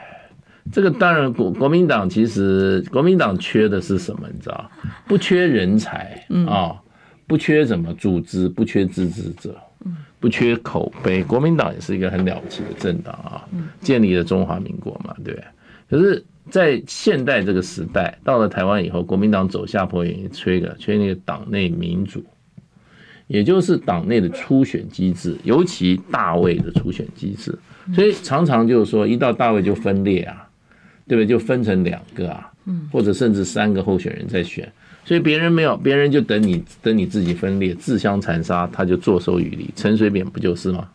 [0.72, 4.28] 这个当然国国民党其实国民党缺的是什么？
[4.32, 4.70] 你知道，
[5.06, 6.76] 不缺人才啊，
[7.26, 9.56] 不缺什么组织，不缺支持者。
[10.20, 13.48] 不缺口碑，国民党也是一个很了不起的政党啊，
[13.80, 15.34] 建立了中华民国嘛，对？
[15.88, 22.22] 可是，在现代这个时代，到了台湾以后，国民党走下坡，也缺个缺那个党内民主，
[23.26, 27.58] 也就是党内的初选机制，尤其大位的初选机制，
[27.94, 30.49] 所以常常就是说，一到大位就分裂啊，
[31.10, 31.26] 对不对？
[31.26, 32.48] 就分成两个啊，
[32.92, 34.70] 或者甚至三个候选人在选。
[35.04, 39.68] 所以别人没有，别人就等你等你自己分裂，自相残杀，他就坐收渔利。
[39.74, 40.86] 陈水扁不就是吗？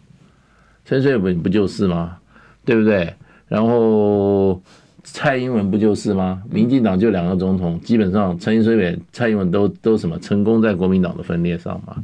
[0.85, 2.15] 陈水扁不就是吗？
[2.63, 3.13] 对不对？
[3.49, 4.61] 然后
[5.03, 6.41] 蔡英文不就是吗？
[6.49, 11.97] 民进党就两个总统，基本上陈水扁、蔡英文都都什么成功在国民党的分裂上嘛。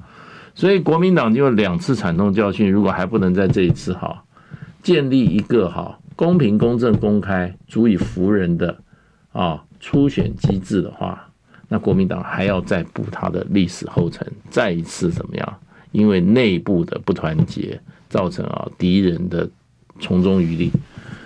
[0.53, 4.21] 所以国民党就两次惨痛教训，如果还不能在这一次哈
[4.83, 8.77] 建立一个哈公平、公正、公开、足以服人的
[9.31, 11.27] 啊初选机制的话。
[11.67, 15.57] 那国民党还要再补他的历史后尘，再一次怎么样？
[15.91, 19.49] 因为内部的不团结，造成啊敌人的
[19.99, 20.69] 从中渔利。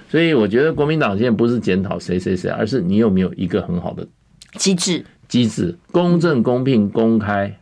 [0.08, 4.08] 所以我觉得国民党现在不是检讨谁谁谁，而是你有没有一个很好的
[4.54, 7.54] 机制，机制公正、公平、公开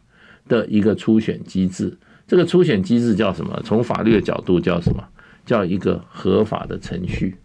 [0.48, 1.98] 的一个初选机制。
[2.28, 3.60] 这个初选机制叫什么？
[3.66, 5.04] 从法律的角度叫什么？
[5.46, 7.36] 叫一个合法的程序。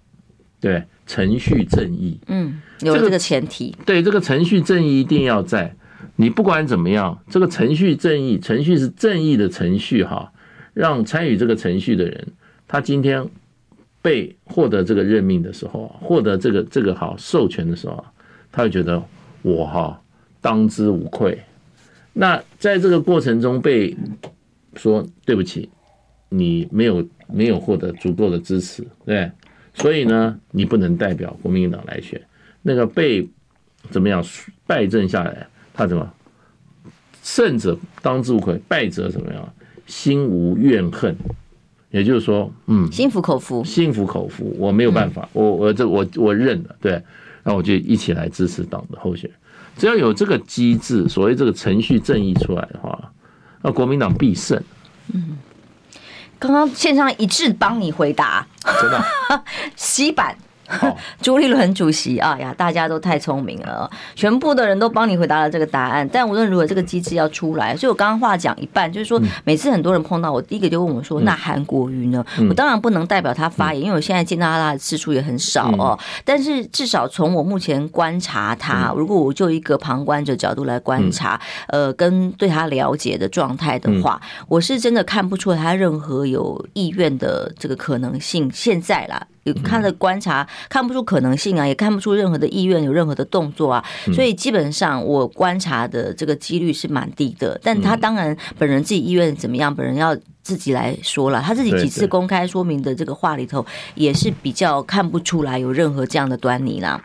[0.61, 5.73] 对，程序正义，嗯，有这个前提，对，这个程序正义一定要在。
[6.17, 10.33] 你不管怎么样，这个程序正义，程序是正义的程序哈，
[10.75, 12.27] 让参与这个程序的人，
[12.67, 13.25] 他今天
[14.03, 18.05] 被获得这个任命的时候，获得这个这个好授权的时候，
[18.51, 19.01] 他会觉得
[19.43, 20.03] 我哈
[20.41, 21.39] 当之无愧。
[22.13, 23.97] 那在这个过程中被
[24.75, 25.69] 说对不起，
[26.31, 29.31] 你没有没有获得足够的支持，对。
[29.75, 32.21] 所以呢，你不能代表国民党来选，
[32.63, 33.29] 那个被
[33.91, 34.25] 怎么样
[34.67, 36.13] 败阵下来，他怎么
[37.23, 39.55] 胜者当之无愧，败者怎么样
[39.87, 41.15] 心无怨恨，
[41.93, 47.01] 也就是说，嗯，心服口服，心服口服，我没有办法，我我这我我认了，对，
[47.45, 49.39] 那我就一起来支持党的候选人，
[49.77, 53.13] 只要有这个机制，所谓这个程序正义出来的话，
[53.63, 54.61] 那国民党必胜，
[55.15, 55.39] 嗯。
[56.39, 58.47] 刚刚线上一致帮你回答，
[58.81, 59.05] 真的，
[59.77, 60.37] 洗版。
[61.23, 66.09] 朱立伦主席啊呀，大家都太聪明了，全部的人都帮你回答了这个答案。
[66.13, 67.77] 但无论如何，这个机制要出来。
[67.77, 75.99] 所以我刚刚话讲一半，就是说，每次很多人碰到我，第一个就问我说：“那韩国瑜呢？”我当然不能代表他发言，因为我现在见到他的次数也很少哦。
[76.25, 88.51] 但是至少从我目前观察他，如果我就一个旁观者角度来观察，呃，跟对他了解的状态的话，我是真的看不出他任何有意愿的这个可能性。
[88.53, 89.27] 现在啦。
[89.55, 93.85] 他的观察看不出可能性啊，也看不出任何的意愿，有任何的动作啊，
[94.15, 97.59] 所以基本上我观察的这个几率是蛮低的。
[97.63, 101.41] 但他当然本人自己意愿怎么样，本人要自己来说了。
[101.41, 107.03] 他自己几次公开说明的这个话里头，也是比较看不出来有任何这样的端倪啦。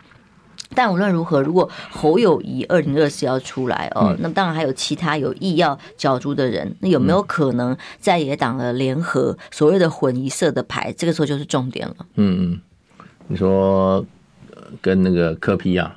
[0.74, 10.92] 但无论如何，如果侯友谊二零二四要出来哦，嗯、那么当然还有其他有意要角逐的人，那有没有可能在野党的联合所谓的混一色的牌？
[10.92, 11.94] 这个时候就是重点了。
[12.16, 12.60] 嗯嗯，
[13.28, 14.04] 你说
[14.80, 15.96] 跟那个柯 P 啊，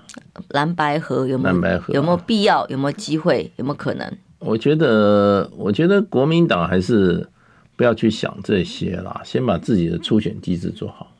[0.49, 1.55] 蓝白合有没有？
[1.55, 2.67] 蓝白合有没有必要？
[2.67, 3.51] 有没有机会？
[3.55, 4.17] 有没有可能？
[4.37, 7.27] 我觉得，我觉得国民党还是
[7.75, 11.11] 不要去想这些啦，先把自己的初选机制做好。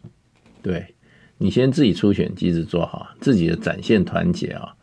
[0.62, 0.93] 对。
[1.38, 4.73] 你先自己初选机制做好，自己的展现团结啊，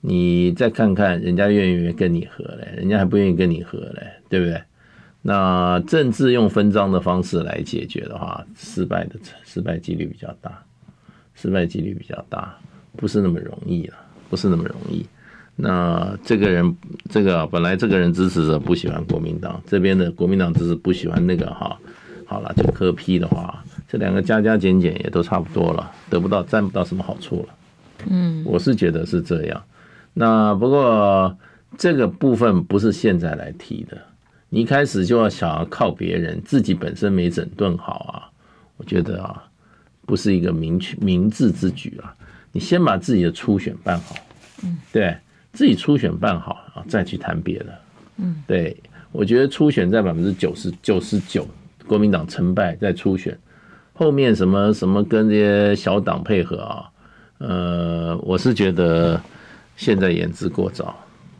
[0.00, 4.62] 你再看看人家愿不愿意跟你合嘞，人家还不愿意跟你合嘞，对不对？
[5.22, 10.62] 那政治用分赃的方式来解决的话，失败的失败几率比较大，
[11.34, 12.56] 失败几率比较大，
[12.96, 13.94] 不是那么容易了，
[14.30, 15.04] 不是那么容易。
[15.56, 16.76] 那这个人，
[17.10, 21.76] 这个本来这个人支持者不喜欢国民党，这边的国民党支持不喜欢那个哈，
[22.26, 23.64] 好了，就磕批的话。
[23.88, 27.54] 这两个加加减减也都差不多了，得不到占不到什么好处了。
[28.08, 29.62] 嗯，我是觉得是这样。
[30.12, 31.36] 那不过
[31.78, 33.96] 这个部分不是现在来提的，
[34.48, 38.28] 你一开始就要想要靠别人，自己本身没整顿好啊。
[38.76, 39.42] 我觉得啊，
[40.04, 42.14] 不是一个明确明智之举啊。
[42.52, 44.16] 你先把自己的初选办好，
[44.62, 45.16] 嗯，对
[45.52, 47.78] 自己初选办好啊，再去谈别的。
[48.16, 48.76] 嗯，对，
[49.12, 51.46] 我觉得初选在百分之九十九十九，
[51.86, 53.36] 国民党成败在初选。
[53.96, 56.90] 后面什么什么跟这些小党配合啊？
[57.38, 59.20] 呃，我是觉得
[59.76, 60.94] 现在言之过早。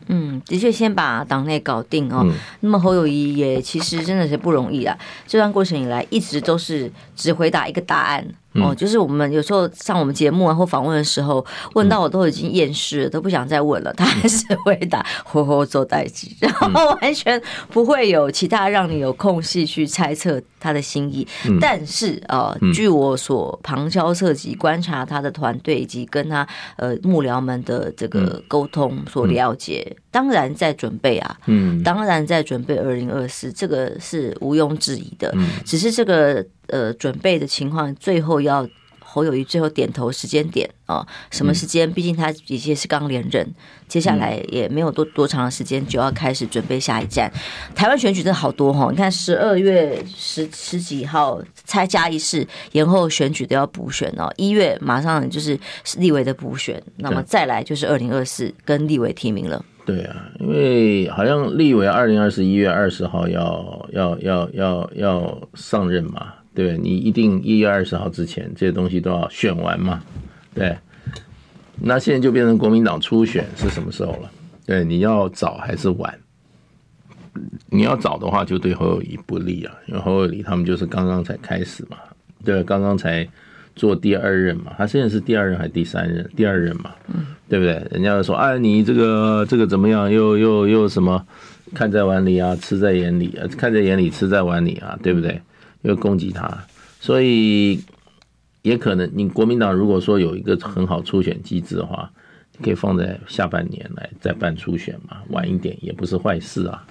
[0.07, 2.21] 嗯，的确，先把党内搞定哦。
[2.23, 4.97] 嗯、那么侯友谊也其实真的是不容易啊。
[5.27, 8.25] 这段过程以来，一直都是只回答一个答案。
[8.61, 13.93] 哦，就是我们有时候上我们节目啊或访问的时候，问到我都已经厌世了，都不想再问了。
[13.93, 21.27] 他还是回答“吼吼做代志”，然后完全不会有其他让你有空隙去猜测他的心意。
[21.59, 35.33] 但是啊，据我所旁敲侧击观察他的团队以及跟他呃幕僚们的这个沟通所了解，当然在准备啊，嗯，当然在准备二零二四，这个是毋庸置疑的。
[35.65, 36.45] 只是这个。
[36.67, 38.67] 呃，准备的情况，最后要
[38.99, 41.91] 侯友宜最后点头时间点啊，什么时间？
[41.91, 43.47] 毕竟他已经是刚连任，
[43.87, 47.31] 接下来也没有多多长的时间，就要开始准备下一站。
[47.73, 55.57] 台湾选举真的好多哈，你看十二月十十几号才加一次延后选举都要补选哦，一月马上就是
[55.97, 59.63] 立委的补选，那么再来就是二零二四跟立委提名了。
[59.85, 66.33] 对啊，因为好像立委二零二四一月二十号要要要要要上任嘛。
[66.57, 70.01] 对，你一定一月二十号之前这些东西都要选完嘛？
[70.55, 70.75] 对，
[71.79, 74.31] 那现在就变成国民党初选是什么时候了？
[74.65, 76.19] 对，你要早还是晚？
[77.69, 81.97] 你要早的话，就对侯友宜不利啊，因为侯友宜他们就是刚刚才开始嘛，
[82.43, 83.29] 对，刚刚才
[83.75, 86.27] 做第二任嘛，他现在是第二任还是第三任？
[86.35, 86.89] 第二任嘛，
[87.47, 87.85] 对不对？
[87.91, 90.11] 人家说，哎，你这个这个怎么样？
[90.11, 91.23] 又又又什么？
[91.75, 95.39] 看在碗里啊，吃在眼里啊，看在眼里，吃在碗里啊，对不对？
[95.81, 96.65] 又攻击他，
[96.99, 97.81] 所以
[98.61, 102.11] 也可能你国民党如果说有一个很好初选机制的话，
[102.61, 106.85] 可以放在下半年来再办初选嘛，晚一点也不是坏事啊，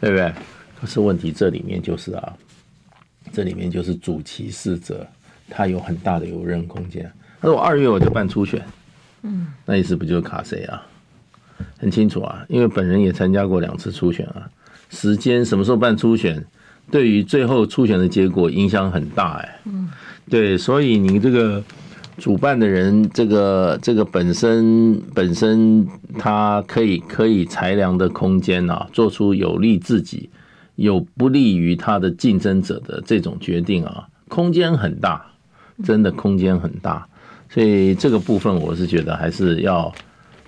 [0.00, 0.32] 对不对？
[0.80, 2.36] 可是问题这里面就是啊，
[3.32, 5.06] 这里面就是主歧视者
[5.48, 7.10] 他有很大的游刃空间。
[7.40, 8.60] 他说我二月我就办初选，
[9.22, 10.84] 嗯，那意思不就是卡谁啊？
[11.78, 14.50] 很清楚啊，因为本人也参加过两次初选啊，
[14.90, 16.44] 时间什么时候办初选？
[16.90, 19.88] 对于最后初选的结果影响很大哎，嗯，
[20.30, 21.62] 对，所以你这个
[22.18, 25.86] 主办的人，这个这个本身本身
[26.18, 30.30] 他可以可以裁量的空间啊，做出有利自己、
[30.76, 35.24] 有不利于他的竞争者的这种决定啊，空间很大，
[35.82, 37.08] 真的空间很大，
[37.50, 39.92] 所以这个部分我是觉得还是要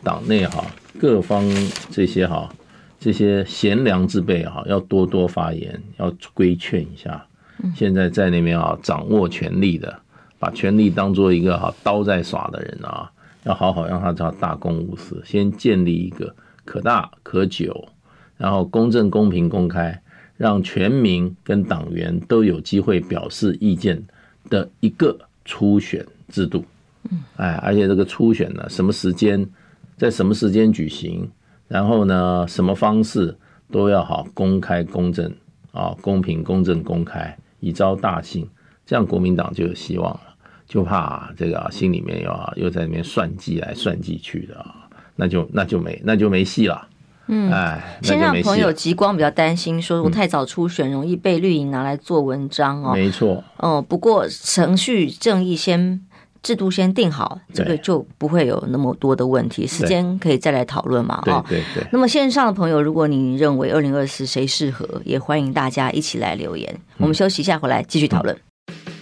[0.05, 0.65] 党内哈
[1.01, 1.45] 各方
[1.91, 2.49] 这些哈。
[2.99, 7.27] 这些贤良之辈啊，要多多发言，要规劝一下。
[7.75, 10.01] 现在在那边啊，掌握权力的，
[10.39, 13.11] 把权力当做一个哈刀在耍的人啊，
[13.45, 17.89] 要好好让他叫大公无私，先建立一个可大可久，
[18.37, 20.03] 然后公正公平公开，
[20.37, 24.03] 让全民跟党员都有机会表示意见
[24.51, 26.65] 的一个初选制度。
[27.11, 29.49] 嗯哎，而且这个初选呢，什么时间，
[29.97, 31.31] 在什么时间举行？
[31.69, 33.37] 然后呢，什么方式
[33.71, 35.35] 都要好，公开、公正
[35.73, 38.49] 啊，公平、公正、公开，以昭大信，
[38.85, 40.21] 这样国民党就有希望了。
[40.69, 46.89] 就怕这个心里面又又在那边算计来算计去的啊，那就那就没那就没戏了。
[47.29, 52.93] 嗯，哎，线上朋友极光比较担心，说我太早初选容易被绿营拿来做文章哦。
[52.93, 53.43] 没错。
[53.59, 56.01] 哦，不过程序正义先
[56.43, 61.21] 制度先定好，这个就不会有那么多的问题，时间可以再来讨论嘛。
[61.25, 61.87] 对对对。
[61.93, 66.81] 那么线上的朋友，如果你认为二零二四谁适合，也欢迎大家一起来留言。
[66.99, 68.37] 我们休息一下，回来继续讨论。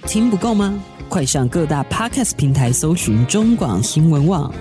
[0.06, 0.74] 听不够吗？
[1.08, 4.52] 快上各大 Podcast 平台搜寻中广新闻网。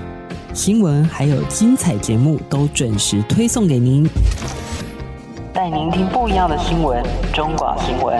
[0.53, 4.07] 新闻还有精彩节目都准时推送给您，
[5.51, 7.03] 带您听不一样的新闻。
[7.34, 8.19] 中广新闻，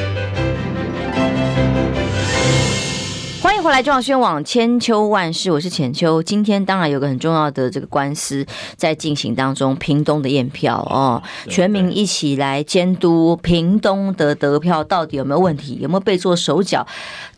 [3.41, 6.21] 欢迎回来，中广宣网千秋万世，我是浅秋。
[6.21, 16.85] 今天当然有个很重要的这个官司在进行当中，屏东的验票哦，全民一起来监督屏东的得票到底有没有问题，有没有被做手脚？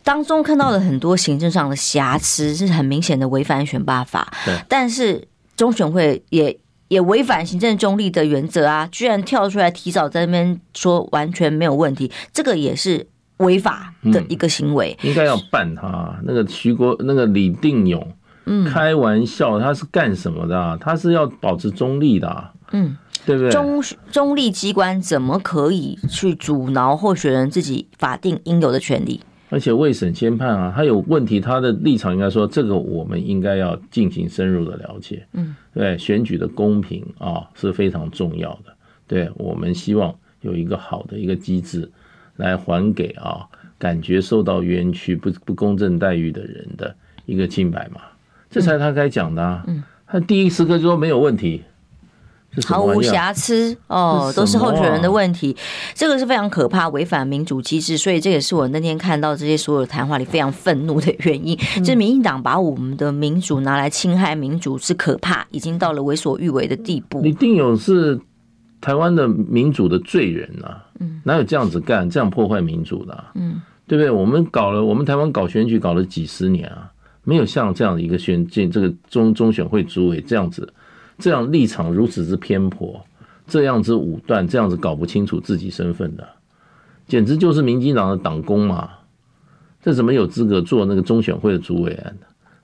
[0.02, 4.30] 当中看到了很多行政上的瑕疵，是很明显的违反选罢法。
[4.68, 5.26] 但是
[5.56, 6.54] 中选会也
[6.88, 13.06] 也违反行政中立的原则啊，居然跳出来提早在那边说完全没有问题，这个也是。
[13.38, 16.18] 违法的一个行为，嗯、应该要办他。
[16.22, 18.06] 那个徐国，那个李定勇，
[18.46, 20.78] 嗯，开玩笑，他是干什么的、啊？
[20.80, 23.50] 他是要保持中立的、啊，嗯，对不对？
[23.50, 29.20] 中中立机关怎么可以去阻挠候选人自己法定应有的权利？
[29.50, 35.26] 而且未审先判啊，他有问题，他的立场应该说，这个我们应该要进行深入的了解。
[35.32, 38.74] 嗯，对，选举的公平啊是非常重要的。
[39.06, 41.90] 对，我们希望有一个好的一个机制。
[42.36, 43.46] 来还给啊，
[43.78, 46.94] 感觉受到冤屈、不不公正待遇的人的
[47.26, 48.00] 一个清白嘛，
[48.50, 49.64] 这才是他该讲的啊。
[49.66, 51.62] 嗯，他第一时刻就说没有问题，
[52.66, 55.56] 毫无瑕疵哦，都是候选人的问题，
[55.94, 57.96] 这个是非常可怕，违反民主机制。
[57.96, 67.20] 所以这也是我那天看到这些所有谈话里非常愤怒的原因，就是民进党把我们的民主拿来侵害民主，是可怕，已经到了为所欲为的地步。
[67.20, 68.20] 李定勇是。
[68.80, 70.83] 台湾的民主的罪人啊，
[71.22, 73.24] 哪有这样子干、这样破坏民主的？
[73.34, 74.10] 嗯，对不对？
[74.10, 76.90] 我们搞了，我们台湾搞选举搞了几十年啊，
[77.24, 80.72] 没有像这样的一个选进这个中中选会主委这样子，
[81.18, 83.04] 这样立场如此之偏颇，
[83.46, 86.26] 这样子武断，这样子搞不清楚自己身份的，
[87.06, 88.90] 简直就是民进党的党工嘛！
[89.82, 92.12] 这怎么有资格做那个中选会的主委啊？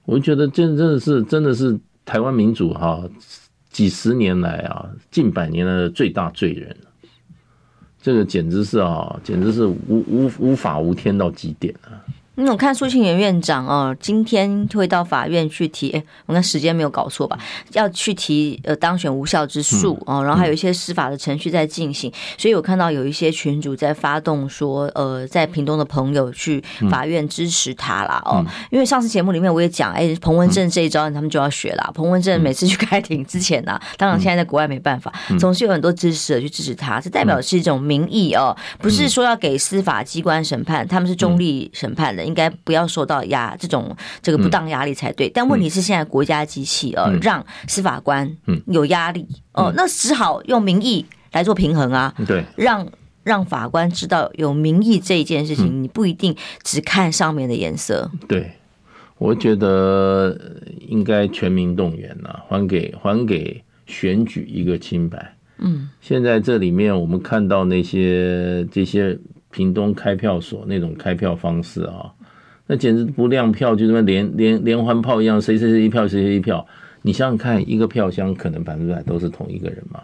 [0.04, 3.02] 我就觉得真真的是真的是台湾民主哈。
[3.70, 6.76] 几十年来啊，近百年来的最大罪人，
[8.02, 12.00] 这个简直是啊，简直是无无无法无天到极点啊！
[12.36, 17.38] 那我看苏庆元院长哦，今天会到法院去提，哎，我看时间没有搞错吧？
[17.72, 31.90] 要去提呃当选无效之诉哦，然后还有一些司法的程序在进行，所以我看到有一些群主在发动说，呃，在屏东的朋友去法院支持他啦哦，因为上次节目里面我也讲，哎，彭文正这一招他们就要学啦。
[31.92, 42.29] 彭文正每次去开庭之前呢，当然现在在国外没办法，总是有很多支持者去支持他，这代表是一种民意哦，不是说要给司法机关审判，他们是中立审判的。
[42.30, 52.14] 应该不要受到压这种这个不当压力才对，但问题是现在国家机器呃让司法官有压力哦，那只好用民意来做平衡啊。
[52.24, 52.86] 对，让
[53.24, 58.08] 让法官知道有民意这一件事情，你不一定只看上面的颜色。
[58.28, 58.52] 对，
[59.18, 60.38] 我觉得
[60.86, 65.34] 应该全民动员了，还给还给选举一个清白。
[65.58, 69.18] 嗯，现在这里面我们看到那些这些
[69.50, 72.14] 屏东开票所那种开票方式啊。
[72.70, 76.64] 那简直不亮票，就这么连连连环炮一样，谁谁谁一票，谁谁一票。
[77.02, 80.00] 你想想看，一个票箱可能百分之百都是同一个人嘛，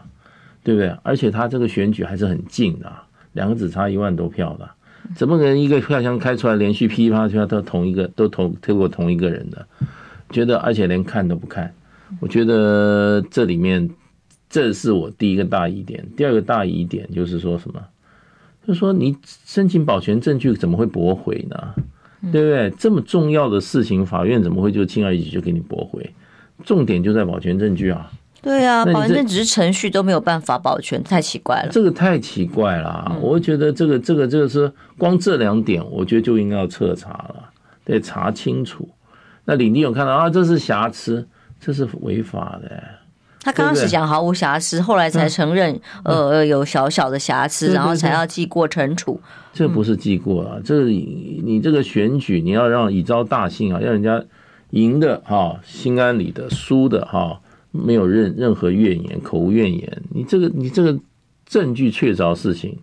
[0.64, 0.92] 对不对？
[1.04, 2.92] 而且他这个选举还是很近的，
[3.34, 4.68] 两个只差一万多票的，
[5.14, 9.64] 怎么可能一个票箱开出来连续噼里啪啪都同一个都投推过同一个人的？
[10.30, 11.72] 觉得而且连看都不看，
[12.18, 13.88] 我觉得这里面
[14.50, 16.04] 这是我第一个大疑点。
[16.16, 17.80] 第二个大疑点就是说什么？
[18.66, 21.74] 就是说你申请保全证据怎么会驳回呢？
[22.32, 22.70] 对不对？
[22.78, 26.14] 这么重要的事情，法院怎么会就轻而易举就给你驳回？
[26.64, 28.10] 重点就在保全证据啊！
[28.42, 31.68] 对啊，保全证只是程序都没有办法保全，太奇怪了。
[31.70, 37.50] 这个太奇怪了，我觉得这个这个这个是光这两点，我觉得就应该要彻查了，
[37.84, 38.88] 得查清楚。
[39.44, 41.26] 那李定勇看到啊，这是瑕疵，
[41.60, 42.82] 这是违法的。
[43.46, 49.20] 他刚开始讲毫无瑕疵，后来才承认，呃，有小小的瑕疵，然后才要记过惩处。
[49.52, 54.20] 这不是记过啊，这你这个选举，你要让以招大幸啊，要人家
[54.70, 57.40] 赢的哈心安理得，输的哈
[57.70, 60.02] 没有任任何怨言，口无怨言。
[60.12, 60.98] 你这个你这个
[61.46, 62.76] 证据确凿事情。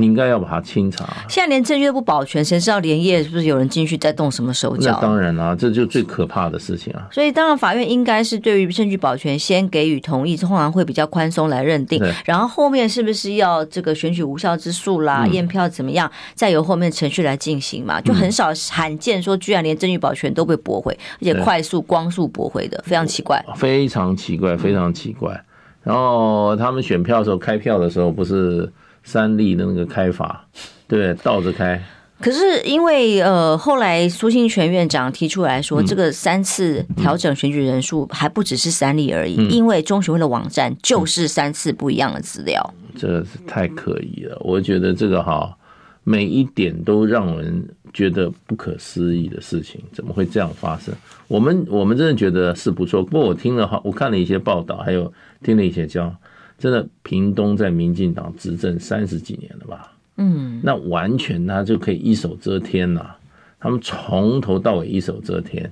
[0.00, 1.04] 你应该要把它清查。
[1.28, 4.92] 现在连证据都不保全，谁知道连夜是不是有人进去在动什么手脚？
[4.92, 7.06] 那当然啦、啊，这就最可怕的事情啊。
[7.10, 12.02] 所以，当然法院应该是对于证据保全先给予同意，通常会比较宽松来认定。
[12.24, 18.00] 然后后面是不是要这个选举无效之诉啦、验、嗯、票怎么样，再由后面程序来进行嘛？
[18.00, 23.44] 就很少罕见说，居然连证据保全都被驳回，而且快速光速驳回的，非常奇怪。
[23.56, 25.44] 非常奇怪，非常奇怪。
[25.82, 28.72] 然后他们选票的时候，开票的时候不是。
[29.02, 30.46] 三立的那个开法，
[30.86, 31.82] 对，倒着开。
[32.20, 42.74] 可是因为呃，后来苏清泉院长提出来说，这个三次调整选举人数还不只是三例而已，因为中学会的网站就是三次不一样的资料。
[42.94, 45.56] 这个是太可疑了，我觉得这个哈，
[46.04, 50.94] 每一点都让人觉得不可思议的事情，怎么会这样发生？
[51.26, 53.02] 我们我们真的觉得是不错。
[53.02, 55.10] 不过我听了哈，我看了一些报道，还有
[55.42, 56.14] 听了一些讲。
[56.60, 59.96] 真的，屏东在民进党执政三十几年了吧？
[60.18, 63.16] 嗯，那完全他就可以一手遮天呐。
[63.58, 65.70] 他们从头到尾一手遮天，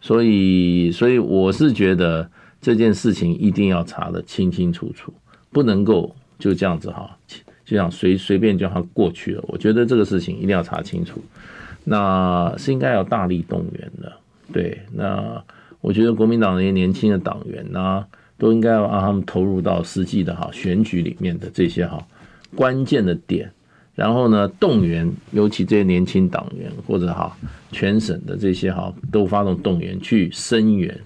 [0.00, 2.30] 所以，所以我是觉得
[2.60, 5.12] 这件事情一定要查得清清楚楚，
[5.50, 9.44] 不能够就这样子哈，就这样随随便叫他过去了。
[9.48, 11.20] 我觉得这个事情一定要查清楚，
[11.82, 14.12] 那是应该要大力动员的。
[14.52, 15.42] 对，那
[15.80, 18.04] 我觉得国民党那些年轻的党员呢？
[18.38, 22.02] 都应该要让他们投入到实际的哈选举里面的这些哈
[22.54, 23.50] 关键的点，
[23.94, 27.36] 然后呢动员，尤其这些年轻党员或者哈
[27.72, 30.98] 全省的这些哈都发动动员去声援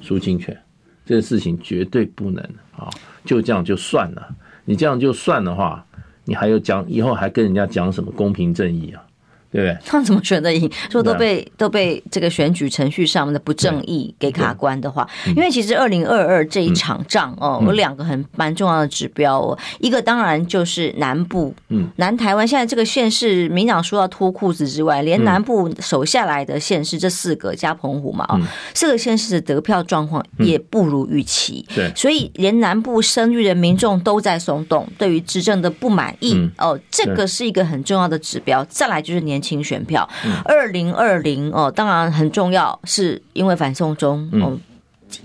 [0.00, 0.56] 苏清泉，
[1.04, 2.42] 这个事情绝对不能
[2.76, 2.88] 啊
[3.24, 4.34] 就这样就算了，
[4.64, 5.84] 你这样就算的话，
[6.24, 9.02] 你还有讲以后还跟人家讲什么公平正义啊？
[9.50, 9.78] 对不对？
[9.84, 10.70] 他怎么选得赢？
[10.90, 19.58] 说都被都被这个选举程序上面的不正义给卡关的话，因为其实二零二二这一场仗哦，有两个很蛮重要的指标哦。
[19.78, 28.40] 一个当然就是南部，嗯，南台湾现在这个县市，民党说要脱裤子之外，连南部守下来的县市这四个加澎湖嘛，哦，
[28.74, 31.64] 四个县市的得票状况也不如预期。
[31.74, 38.62] 对，所以连南部生育的民众都在松动，对于执政的不满意哦，这个是一个很重要的指标。
[38.68, 39.36] 再来就是年。
[39.46, 40.08] 清选票，
[40.44, 44.58] 二零二零哦，当然很重要，是因为反送中哦，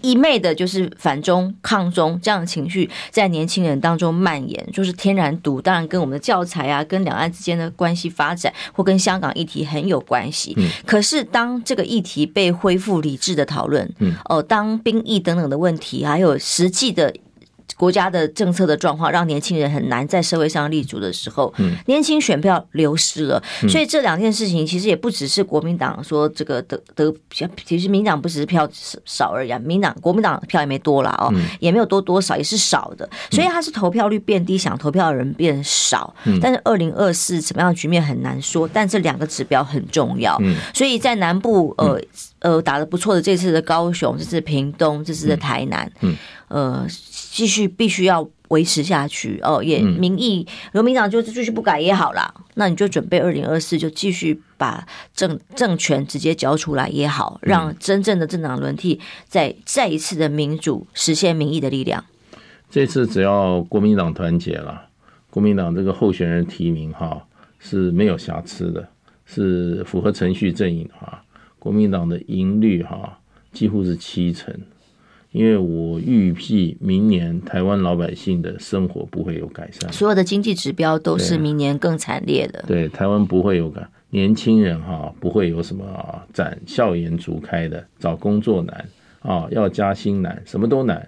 [0.02, 5.60] 一昧的就是反中抗中这样的情绪在年轻人当中蔓延，就是天然毒。
[5.60, 10.56] 当然跟我们的教材啊，跟两岸之间的关系发展，或跟香港议题很有关系。
[10.86, 13.92] 可是当这个议题被恢复理智的讨论，
[14.30, 17.12] 哦，当兵役等等的问题，还有实际的。
[17.78, 21.54] 国家的政策的状况让年轻人很难在社会上立足的时候，
[21.86, 27.14] 年轻选票流失了，所以这两件事情其实也不只是国民党说这个得得，
[27.66, 28.70] 其实民党不只是票
[29.06, 36.14] 少而已，民党国民党票也没多了哦，也没有多多少，也是少的，所以他是投票率变低，想投票的人变少。
[36.42, 40.40] 但是二零二四怎么样的局面很难说，但这两个指标很重要，
[40.74, 42.00] 所以在南部呃
[42.40, 45.92] 呃打得不错的这次的高雄，这次屏东，这次的台南，
[46.48, 46.86] 呃。
[47.32, 52.34] 继续必须要维持下去哦，也民意，国民党就继续不改也好啦。
[52.56, 62.04] 那你就准备二零二四就继续把政政权直接交出来也好，让真正的政党轮替再再一次的民主实现民意的力量。
[62.70, 64.90] 这次只要国民党团结了，
[65.30, 67.26] 国民党这个候选人提名哈
[67.60, 68.86] 是没有瑕疵的，
[69.26, 71.24] 是符合程序正义的哈，
[71.58, 73.18] 国民党的赢率哈
[73.54, 74.54] 几乎是七成。
[75.32, 82.64] 因为我预计明年台湾老百姓的生活不会有改善，所有的经济指标都是明年更惨烈的。
[82.68, 88.86] 对，台湾不会有改，年轻人哈不会有什么啊，展笑颜逐开的，找工作难
[89.22, 91.08] 啊，要加薪难，什么都难。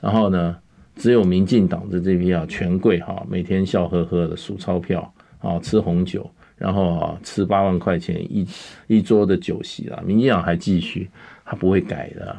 [0.00, 0.56] 然后呢，
[0.96, 8.44] 只有民进党的这批啊权贵哈，每天笑呵呵的数钞票啊，吃红酒，然后啊吃八万块钱一
[8.88, 11.08] 一桌的酒席啊，民进党还继续，
[11.44, 12.36] 他不会改的。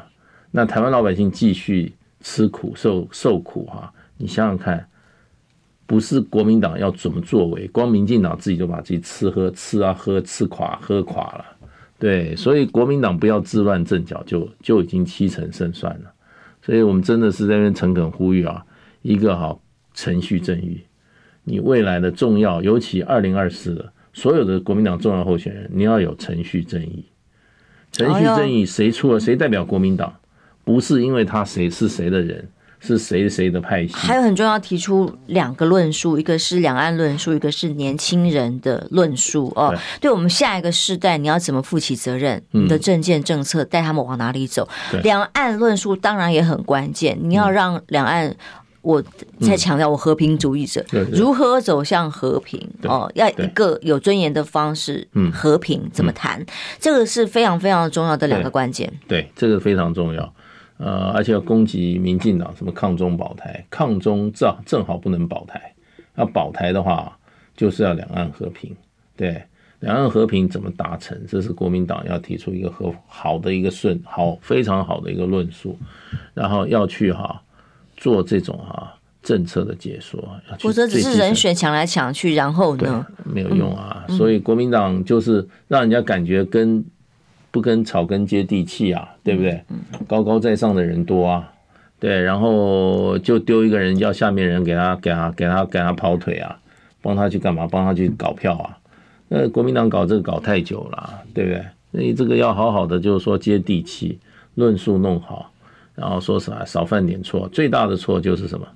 [0.56, 1.92] 那台湾老百姓继续
[2.22, 4.88] 吃苦受受苦哈，你想想看，
[5.88, 11.46] 不是国民党要怎么作为，光民进党自己就把自己吃喝吃啊喝吃垮喝垮了，
[11.98, 16.14] 对，所以国民党不要自乱阵脚，就就已经七成胜算了。
[16.62, 18.64] 所以我们真的是在那边诚恳呼吁啊，
[19.02, 19.60] 一个好
[19.96, 20.82] 程序正义，
[21.44, 27.06] 你未来的重要，尤其二零二四的所有的国民党重要候选人，你要有程序正义，
[27.92, 30.14] 程序正义谁出了谁代表国民党。
[30.64, 32.48] 不是因为他谁是谁的人，
[32.80, 33.94] 是谁谁的派系。
[33.94, 39.70] 还有很重要，提出两个论述，一个是两岸论述，一个是年轻人的论述哦。
[39.72, 42.42] 对，对我们下一个世代，你要怎么负起责任？
[42.52, 44.68] 你的政见政策带他们往哪里走？
[45.04, 48.36] 两岸论述当然也很关键，你要让两岸。
[48.84, 49.02] 我
[49.40, 56.46] 在强调，我和平主义者如何走向和平哦，要一个有尊严的方式，嗯和平怎么谈，
[56.82, 58.92] 这个是非常非常重要的两个关键。
[59.08, 60.34] 对，这个非常重要。
[60.84, 65.74] 呃，而且要攻击民进党什么抗中保台，抗中正正好不能保台，
[66.16, 67.18] 要保台的话，
[67.56, 68.76] 就是要两岸和平。
[69.16, 69.42] 对，
[69.80, 71.18] 两岸和平怎么达成？
[71.28, 75.78] 这是国民党要提出一个和好的一个顺好非常好的一个论述，
[76.34, 77.42] 然后要去哈。
[77.96, 80.20] 做这种哈政策的解说，
[80.60, 84.04] 否则只是人选抢来抢去，然后呢，没有用啊。
[84.10, 86.84] 所以国民党就是让人家感觉跟
[87.54, 89.64] 不跟草根接地气啊，对不对？
[90.08, 91.54] 高高在上的人多啊，
[92.00, 96.58] 对，然后就丢一个人，叫下面人给他给他给他给他跑腿啊，
[97.00, 97.68] 帮他去干嘛？
[97.70, 98.76] 帮他去搞票啊？
[99.28, 101.64] 那国民党搞这个搞太久了，对不对？
[101.92, 104.18] 所以这个要好好的，就是说接地气，
[104.56, 105.52] 论述弄好。
[105.94, 108.68] 然后说实话，少犯点错，最大的错就是什么？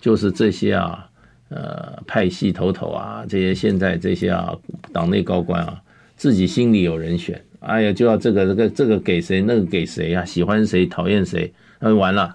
[0.00, 1.08] 就是这些啊，
[1.48, 4.52] 呃，派系头头啊，这些现在这些啊，
[4.92, 5.80] 党内高官啊，
[6.16, 10.24] 自己心里有人选，哎呀，就要这个这个这个给谁，那个给谁啊？
[10.24, 12.34] 喜欢谁，讨厌谁，那就完了。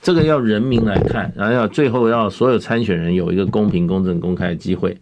[0.00, 4.96] 这个要人民来看，然后要最后要所有参选人有一个公平、公正、公开的机会，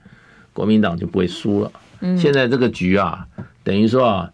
[0.53, 1.73] 国民党就不会输了。
[2.17, 3.27] 现在这个局啊，
[3.63, 4.31] 等于说啊。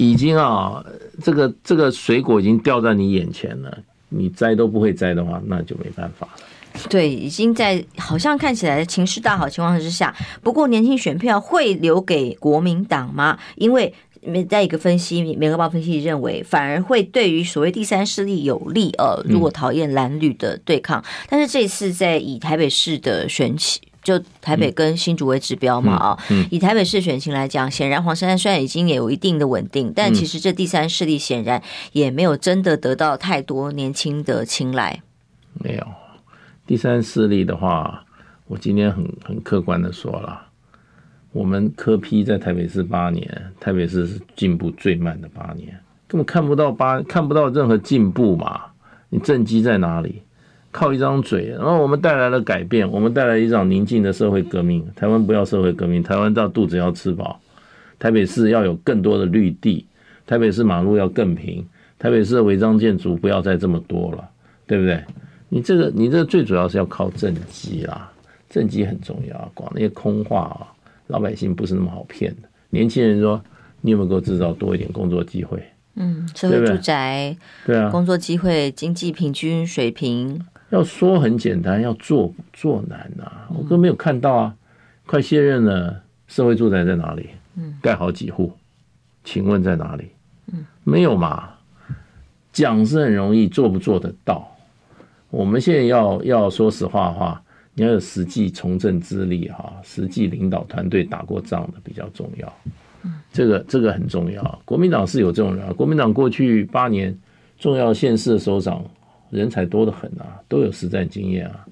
[0.00, 0.84] 已经啊，
[1.24, 3.78] 这个这个水果已经掉在你眼前了，
[4.10, 6.86] 你摘都不会摘的话，那就没办法了。
[6.88, 13.36] 对，已经在好像看起来情势大好情况之下，不过年轻选票会留给国民党吗？
[13.56, 13.92] 因为
[14.48, 18.90] 在一个分析，联合报分析认为，反而会对于所谓第三势力有利。
[18.98, 23.82] 呃，如果讨厌蓝绿的对抗，嗯、但是这次在以台北市的选情。
[24.00, 26.18] 就台北跟新竹为指标嘛啊，
[26.50, 31.62] 以台北市选情来讲，显然黄珊珊虽然已经也有一定的稳定，但其实这第三势力显然
[31.92, 35.02] 也没有真的得到太多年轻的青睐。
[35.52, 35.86] 没有
[36.66, 38.06] 第三势力的话，
[38.46, 40.47] 我今天很很客观的说了，
[41.32, 43.28] 我们柯批在台北市八年，
[43.60, 45.68] 台北市是进步最慢的八年，
[46.06, 48.60] 根本看不到八看不到任何进步嘛，
[49.10, 50.22] 你政绩在哪里？
[50.70, 54.86] 靠一张嘴，然后我们带来了改变，我们带来一场宁静的社会革命。
[54.94, 57.40] 台湾不要社会革命，台湾到肚子要吃饱。
[57.98, 59.86] 台北市要有更多的绿地，
[60.26, 61.66] 台北市马路要更平，
[61.98, 64.28] 台北市的违章建筑不要再这么多了，
[64.66, 65.02] 对不对？
[65.48, 68.12] 你这个，你这最主要是要靠政绩啦，
[68.50, 69.50] 政绩很重要。
[69.54, 70.68] 广那些空话啊，
[71.08, 72.48] 老百姓不是那么好骗的。
[72.70, 73.42] 年轻人说，
[73.82, 75.62] 你有没有给我制造多一点工作机会？
[75.96, 77.36] 嗯，社会住宅，
[77.66, 80.40] 对啊，工作机会，经济平均水平。
[80.70, 83.48] 要说很简单，要做做难呐、啊！
[83.56, 84.54] 我都没有看到啊，
[85.06, 87.30] 快卸任了，社会住宅在哪里？
[87.56, 88.52] 嗯盖好几户？
[89.24, 90.10] 请问在哪里？
[90.52, 91.48] 嗯没有嘛？
[92.52, 94.56] 讲是很容易，做不做得到？
[95.30, 97.42] 我们现在要要说实话的话，
[97.78, 102.52] 你要有实际从政资历哈，实际领导团队打过仗的比较重要。
[103.32, 104.62] 这个这个很重要。
[104.64, 107.16] 国民党是有这种人，国民党过去八年
[107.58, 108.84] 重要县市的首长。
[109.30, 111.62] 人才多得很啊，都有实战经验啊，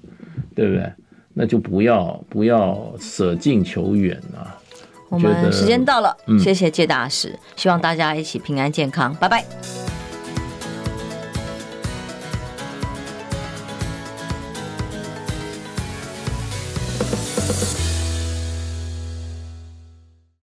[0.54, 0.92] 对不对？
[1.32, 4.61] 那就不要不要舍近求远啊。
[5.09, 9.42] 我们时间到了，谢谢介大使，希望大家一起平安健康，拜拜。